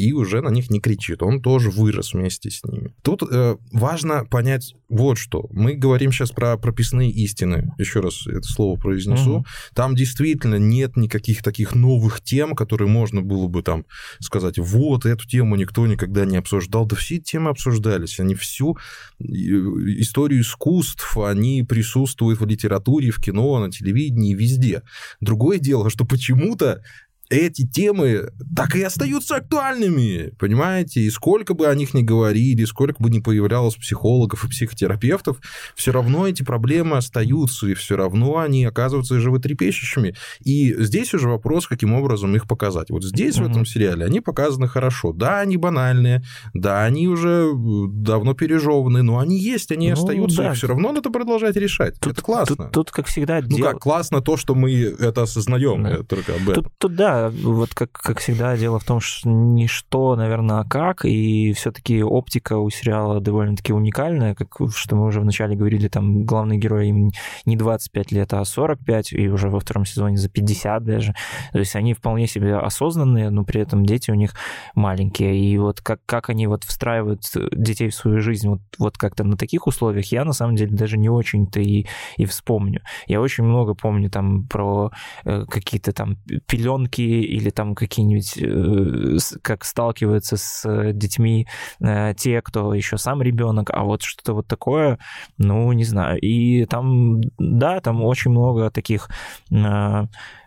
и 0.00 0.12
уже 0.12 0.40
на 0.40 0.48
них 0.48 0.70
не 0.70 0.80
кричит. 0.80 1.22
Он 1.22 1.42
тоже 1.42 1.70
вырос 1.70 2.14
вместе 2.14 2.50
с 2.50 2.64
ними. 2.64 2.94
Тут 3.02 3.22
э, 3.30 3.56
важно 3.70 4.24
понять 4.24 4.74
вот 4.88 5.18
что. 5.18 5.46
Мы 5.50 5.74
говорим 5.74 6.10
сейчас 6.10 6.30
про 6.30 6.56
прописные 6.56 7.10
истины. 7.10 7.74
Еще 7.76 8.00
раз 8.00 8.26
это 8.26 8.42
слово 8.42 8.80
произнесу. 8.80 9.36
Угу. 9.36 9.44
Там 9.74 9.94
действительно 9.94 10.54
нет 10.54 10.96
никаких 10.96 11.42
таких 11.42 11.74
новых 11.74 12.22
тем, 12.22 12.54
которые 12.54 12.88
можно 12.88 13.20
было 13.20 13.46
бы 13.46 13.62
там 13.62 13.84
сказать, 14.20 14.58
вот, 14.58 15.04
эту 15.04 15.28
тему 15.28 15.56
никто 15.56 15.86
никогда 15.86 16.24
не 16.24 16.38
обсуждал. 16.38 16.86
Да 16.86 16.96
все 16.96 17.18
темы 17.18 17.50
обсуждались. 17.50 18.18
Они 18.20 18.34
всю 18.34 18.78
э, 19.18 19.24
историю 19.24 20.40
искусств, 20.40 21.18
они 21.18 21.62
присутствуют 21.62 22.40
в 22.40 22.46
литературе, 22.46 23.10
в 23.10 23.20
кино, 23.20 23.58
на 23.58 23.70
телевидении, 23.70 24.34
везде. 24.34 24.80
Другое 25.20 25.58
дело, 25.58 25.90
что 25.90 26.06
почему-то 26.06 26.82
эти 27.30 27.64
темы 27.66 28.30
так 28.54 28.74
и 28.74 28.82
остаются 28.82 29.36
актуальными, 29.36 30.32
понимаете? 30.38 31.00
И 31.00 31.10
сколько 31.10 31.54
бы 31.54 31.68
о 31.68 31.74
них 31.74 31.94
ни 31.94 32.02
говорили, 32.02 32.64
сколько 32.64 33.00
бы 33.00 33.08
ни 33.08 33.20
появлялось 33.20 33.76
психологов 33.76 34.44
и 34.44 34.48
психотерапевтов, 34.48 35.40
все 35.76 35.92
равно 35.92 36.26
эти 36.26 36.42
проблемы 36.42 36.96
остаются, 36.96 37.68
и 37.68 37.74
все 37.74 37.96
равно 37.96 38.38
они 38.38 38.64
оказываются 38.64 39.20
животрепещущими. 39.20 40.16
И 40.40 40.74
здесь 40.82 41.14
уже 41.14 41.28
вопрос, 41.28 41.68
каким 41.68 41.94
образом 41.94 42.34
их 42.34 42.48
показать. 42.48 42.90
Вот 42.90 43.04
здесь, 43.04 43.36
mm-hmm. 43.36 43.44
в 43.44 43.50
этом 43.50 43.64
сериале, 43.64 44.04
они 44.04 44.20
показаны 44.20 44.66
хорошо. 44.66 45.12
Да, 45.12 45.40
они 45.40 45.56
банальные, 45.56 46.24
да, 46.52 46.84
они 46.84 47.06
уже 47.06 47.52
давно 47.54 48.34
пережеваны, 48.34 49.02
но 49.02 49.18
они 49.20 49.38
есть, 49.38 49.70
они 49.70 49.88
ну, 49.88 49.92
остаются, 49.94 50.42
да. 50.42 50.50
и 50.50 50.54
все 50.54 50.66
равно 50.66 50.92
надо 50.92 51.10
продолжать 51.10 51.54
решать. 51.56 51.94
Тут, 52.00 52.14
это 52.14 52.22
классно. 52.22 52.56
Тут, 52.56 52.72
тут 52.72 52.90
как 52.90 53.06
всегда... 53.06 53.40
Ну 53.40 53.56
дел... 53.56 53.66
как, 53.66 53.78
классно 53.78 54.20
то, 54.20 54.36
что 54.36 54.56
мы 54.56 54.72
это 54.72 55.22
осознаем, 55.22 55.84
да. 55.84 56.02
только 56.02 56.34
об 56.34 56.48
этом. 56.48 56.64
Тут, 56.64 56.72
тут, 56.78 56.94
да, 56.96 57.19
вот 57.28 57.74
как, 57.74 57.92
как 57.92 58.18
всегда, 58.18 58.56
дело 58.56 58.78
в 58.78 58.84
том, 58.84 59.00
что 59.00 59.28
не 59.28 59.66
что, 59.66 60.16
наверное, 60.16 60.60
а 60.60 60.64
как, 60.64 61.04
и 61.04 61.52
все-таки 61.52 62.02
оптика 62.02 62.56
у 62.56 62.70
сериала 62.70 63.20
довольно-таки 63.20 63.72
уникальная, 63.72 64.34
как 64.34 64.48
что 64.74 64.96
мы 64.96 65.06
уже 65.06 65.20
вначале 65.20 65.56
говорили, 65.56 65.88
там 65.88 66.24
главный 66.24 66.56
герой 66.56 66.88
им 66.88 67.10
не 67.44 67.56
25 67.56 68.12
лет, 68.12 68.32
а 68.32 68.44
45, 68.44 69.12
и 69.12 69.28
уже 69.28 69.48
во 69.48 69.60
втором 69.60 69.84
сезоне 69.84 70.16
за 70.16 70.28
50 70.28 70.84
даже. 70.84 71.14
То 71.52 71.58
есть 71.58 71.76
они 71.76 71.94
вполне 71.94 72.26
себе 72.26 72.56
осознанные, 72.56 73.30
но 73.30 73.44
при 73.44 73.60
этом 73.60 73.84
дети 73.84 74.10
у 74.10 74.14
них 74.14 74.34
маленькие. 74.74 75.38
И 75.38 75.58
вот 75.58 75.80
как, 75.80 76.00
как 76.06 76.30
они 76.30 76.46
вот 76.46 76.64
встраивают 76.64 77.22
детей 77.52 77.88
в 77.88 77.94
свою 77.94 78.20
жизнь 78.20 78.48
вот, 78.48 78.60
вот 78.78 78.96
как-то 78.96 79.24
на 79.24 79.36
таких 79.36 79.66
условиях, 79.66 80.06
я 80.12 80.24
на 80.24 80.32
самом 80.32 80.56
деле 80.56 80.76
даже 80.76 80.98
не 80.98 81.08
очень-то 81.08 81.60
и, 81.60 81.86
и 82.16 82.24
вспомню. 82.24 82.82
Я 83.06 83.20
очень 83.20 83.44
много 83.44 83.74
помню 83.74 84.10
там 84.10 84.46
про 84.46 84.90
э, 85.24 85.44
какие-то 85.48 85.92
там 85.92 86.16
пеленки 86.46 87.00
или 87.10 87.50
там 87.50 87.74
какие-нибудь, 87.74 88.38
э, 88.38 89.38
как 89.42 89.64
сталкиваются 89.64 90.36
с 90.36 90.92
детьми 90.92 91.46
э, 91.80 92.14
те, 92.16 92.42
кто 92.42 92.74
еще 92.74 92.98
сам 92.98 93.22
ребенок, 93.22 93.70
а 93.72 93.84
вот 93.84 94.02
что-то 94.02 94.34
вот 94.34 94.46
такое, 94.46 94.98
ну, 95.38 95.70
не 95.72 95.84
знаю. 95.84 96.18
И 96.20 96.64
там, 96.66 97.20
да, 97.38 97.80
там 97.80 98.02
очень 98.02 98.30
много 98.30 98.70
таких 98.70 99.08
э, 99.50 100.06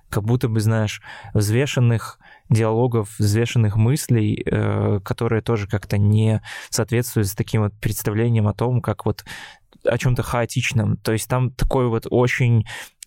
как 0.10 0.24
будто 0.24 0.48
бы, 0.48 0.60
знаешь, 0.60 1.02
взвешенных 1.34 2.20
диалогов, 2.50 3.18
взвешенных 3.18 3.78
мыслей, 3.78 4.46
которые 5.04 5.42
тоже 5.42 5.68
как-то 5.68 5.98
не 5.98 6.44
соответствуют 6.70 7.30
с 7.30 7.34
таким 7.34 7.64
вот 7.64 7.74
представлением 7.80 8.48
о 8.48 8.54
том, 8.54 8.80
как 8.80 9.08
вот 9.08 9.26
о 9.86 9.98
чем-то 9.98 10.24
хаотичном. 10.24 10.98
То 10.98 11.14
есть 11.14 11.28
там 11.28 11.52
такой 11.52 11.88
вот 11.88 12.08
очень 12.10 12.66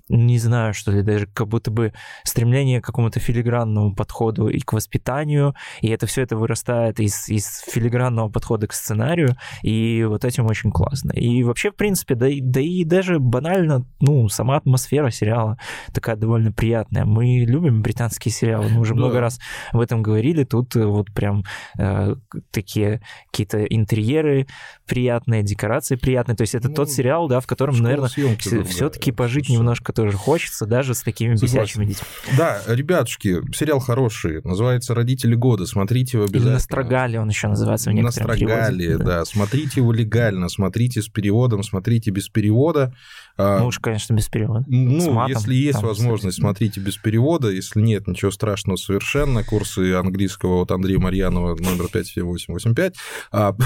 не 0.08 0.38
знаю, 0.38 0.72
что 0.72 0.92
ли, 0.92 1.02
даже 1.02 1.26
как 1.26 1.48
будто 1.48 1.70
бы 1.70 1.92
стремление 2.22 2.80
к 2.80 2.84
какому-то 2.84 3.18
филигранному 3.18 3.94
подходу 3.94 4.48
и 4.48 4.60
к 4.60 4.72
воспитанию, 4.72 5.54
и 5.80 5.88
это 5.88 6.06
все 6.06 6.22
это 6.22 6.36
вырастает 6.36 7.00
из, 7.00 7.28
из 7.28 7.60
филигранного 7.66 8.28
подхода 8.28 8.66
к 8.68 8.72
сценарию, 8.72 9.36
и 9.62 10.04
вот 10.04 10.24
этим 10.24 10.46
очень 10.46 10.70
классно. 10.70 11.12
И 11.12 11.42
вообще, 11.42 11.70
в 11.70 11.76
принципе, 11.76 12.14
да, 12.14 12.28
да 12.40 12.60
и 12.60 12.84
даже 12.84 13.18
банально, 13.18 13.84
ну, 14.00 14.28
сама 14.28 14.56
атмосфера 14.56 15.10
сериала 15.10 15.58
такая 15.92 16.16
довольно 16.16 16.52
приятная. 16.52 17.04
Мы 17.04 17.44
любим 17.46 17.82
британские 17.82 18.32
сериалы, 18.32 18.68
мы 18.68 18.80
уже 18.80 18.94
да. 18.94 19.00
много 19.00 19.20
раз 19.20 19.40
об 19.72 19.80
этом 19.80 20.02
говорили, 20.02 20.44
тут 20.44 20.74
вот 20.76 21.12
прям 21.12 21.44
э, 21.78 22.14
такие 22.52 23.02
какие-то 23.30 23.64
интерьеры 23.64 24.46
приятные, 24.86 25.42
декорации 25.42 25.96
приятные, 25.96 26.36
то 26.36 26.42
есть 26.42 26.54
это 26.54 26.68
ну, 26.68 26.74
тот 26.74 26.90
сериал, 26.90 27.28
да, 27.28 27.40
в 27.40 27.46
котором, 27.46 27.76
наверное, 27.78 28.08
все-таки 28.08 29.10
да, 29.10 29.16
пожить 29.16 29.48
немножко 29.48 29.95
тоже 29.96 30.16
хочется, 30.16 30.66
даже 30.66 30.94
с 30.94 31.02
такими 31.02 31.35
бесячими 31.35 31.87
детьми. 31.87 32.06
Да, 32.37 32.61
ребятушки, 32.66 33.40
сериал 33.54 33.80
хороший, 33.80 34.42
называется 34.44 34.94
«Родители 34.94 35.35
года», 35.35 35.66
смотрите 35.66 36.18
его 36.18 36.24
обязательно. 36.24 36.48
Или 36.48 36.54
«Настрогали» 36.54 37.16
он 37.16 37.28
еще 37.28 37.48
называется 37.48 37.90
в 37.90 37.94
некотором 37.94 38.28
«Настрогали», 38.28 38.94
да. 38.96 39.04
да. 39.04 39.24
Смотрите 39.24 39.80
его 39.80 39.92
легально, 39.92 40.48
смотрите 40.48 41.02
с 41.02 41.09
переводом, 41.09 41.62
смотрите 41.62 42.11
без 42.11 42.28
перевода. 42.28 42.92
А, 43.38 43.59
ну 43.59 43.66
уж, 43.66 43.78
конечно, 43.78 44.14
без 44.14 44.28
перевода. 44.28 44.64
Ну, 44.66 45.12
матом, 45.12 45.37
если 45.37 45.54
есть 45.54 45.82
возможность, 45.82 46.38
смотрите 46.38 46.80
без 46.80 46.96
перевода. 46.96 47.50
Если 47.50 47.80
нет, 47.80 48.06
ничего 48.06 48.30
страшного 48.30 48.76
совершенно. 48.76 49.44
Курсы 49.44 49.94
английского 49.94 50.62
от 50.62 50.70
Андрея 50.70 50.98
Марьянова 50.98 51.54
номер 51.56 51.88
5885. 51.92 52.94
А, 53.32 53.56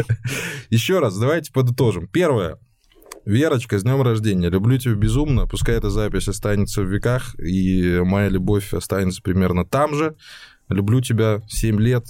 еще 0.70 0.98
раз, 0.98 1.18
давайте 1.18 1.52
подытожим. 1.52 2.08
Первое. 2.08 2.58
Верочка, 3.24 3.78
с 3.78 3.84
днем 3.84 4.02
рождения. 4.02 4.50
Люблю 4.50 4.78
тебя 4.78 4.94
безумно. 4.94 5.46
Пускай 5.46 5.76
эта 5.76 5.90
запись 5.90 6.26
останется 6.26 6.82
в 6.82 6.86
веках, 6.86 7.38
и 7.38 8.00
моя 8.04 8.28
любовь 8.28 8.74
останется 8.74 9.22
примерно 9.22 9.64
там 9.64 9.94
же. 9.94 10.16
Люблю 10.72 11.00
тебя, 11.00 11.42
7 11.48 11.80
лет, 11.80 12.06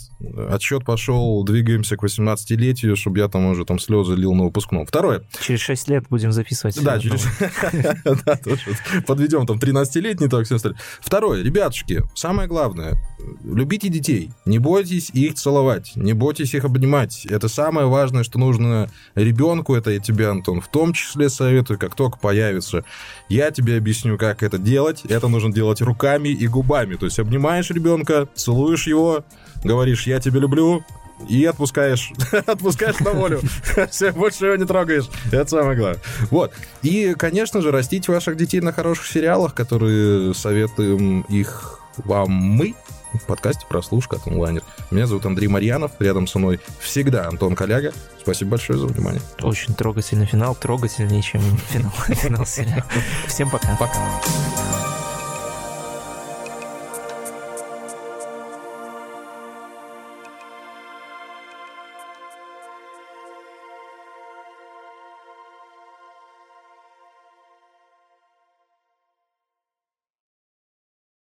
отсчет 0.49 0.85
пошел, 0.85 1.43
двигаемся 1.45 1.97
к 1.97 2.05
18-летию, 2.05 2.97
чтобы 2.97 3.19
я 3.19 3.29
там 3.29 3.47
уже 3.47 3.65
там 3.65 3.79
слезы 3.79 4.15
лил 4.15 4.35
на 4.35 4.45
выпускном. 4.45 4.87
Второе. 4.87 5.25
Через 5.41 5.61
6 5.61 5.89
лет 5.89 6.05
будем 6.09 6.33
записывать. 6.33 6.83
Да, 6.83 6.99
через... 6.99 7.25
подведем 9.07 9.47
там 9.47 9.59
13-летний, 9.59 10.29
так 10.29 10.47
все 10.47 10.57
остальное. 10.57 10.81
Второе, 11.01 11.43
ребятушки, 11.43 12.03
самое 12.15 12.49
главное, 12.49 12.99
любите 13.45 13.89
детей, 13.89 14.31
не 14.45 14.59
бойтесь 14.59 15.11
их 15.11 15.35
целовать, 15.35 15.93
не 15.97 16.13
бойтесь 16.13 16.55
их 16.55 16.65
обнимать. 16.65 17.27
Это 17.27 17.49
самое 17.49 17.87
важное, 17.87 18.25
что 18.25 18.39
нужно 18.39 18.91
ребенку, 19.15 19.75
это 19.75 19.91
я 19.91 19.99
тебе, 19.99 20.29
Антон, 20.29 20.61
в 20.61 20.69
том 20.69 20.93
числе 20.93 21.29
советую, 21.29 21.79
как 21.79 21.95
только 21.95 22.19
появится. 22.19 22.85
Я 23.29 23.51
тебе 23.51 23.77
объясню, 23.77 24.19
как 24.19 24.43
это 24.43 24.59
делать. 24.59 25.03
Это 25.09 25.29
нужно 25.29 25.53
делать 25.53 25.81
руками 25.81 26.29
и 26.29 26.47
губами. 26.47 26.97
То 26.97 27.07
есть 27.07 27.19
обнимаешь 27.19 27.71
ребенка, 27.71 28.29
целуешь 28.35 28.52
его, 28.87 29.25
говоришь 29.65 30.07
«я 30.07 30.21
тебя 30.21 30.41
люблю», 30.41 30.85
и 31.29 31.45
отпускаешь, 31.45 32.13
отпускаешь 32.47 32.99
на 33.01 33.13
волю. 33.13 33.41
Все, 33.91 34.13
больше 34.13 34.47
его 34.47 34.57
не 34.57 34.65
трогаешь. 34.65 35.09
Это 35.31 35.49
самое 35.49 35.77
главное. 35.77 36.01
Вот. 36.31 36.53
И, 36.83 37.15
конечно 37.15 37.61
же, 37.61 37.71
растите 37.71 38.11
ваших 38.11 38.37
детей 38.37 38.61
на 38.61 38.73
хороших 38.73 39.07
сериалах, 39.07 39.55
которые 39.55 40.35
советуем 40.35 41.21
их 41.23 41.79
вам 41.99 42.31
мы 42.31 42.75
в 43.13 43.27
подкасте 43.27 43.67
«Прослушка» 43.69 44.17
от 44.17 44.27
онлайнер. 44.27 44.63
Меня 44.91 45.07
зовут 45.07 45.27
Андрей 45.27 45.49
Марьянов, 45.49 45.93
рядом 45.99 46.27
со 46.27 46.39
мной 46.39 46.61
всегда 46.81 47.29
Антон 47.29 47.55
Коляга. 47.55 47.93
Спасибо 48.21 48.53
большое 48.53 48.79
за 48.79 48.87
внимание. 48.87 49.21
Очень 49.43 49.75
трогательный 49.75 50.27
финал, 50.27 50.55
трогательнее, 50.55 51.23
чем 51.23 51.43
финал, 51.69 51.93
финал 52.09 52.47
сериала. 52.47 52.85
Всем 53.27 53.51
пока. 53.51 53.77
Пока. 53.77 53.99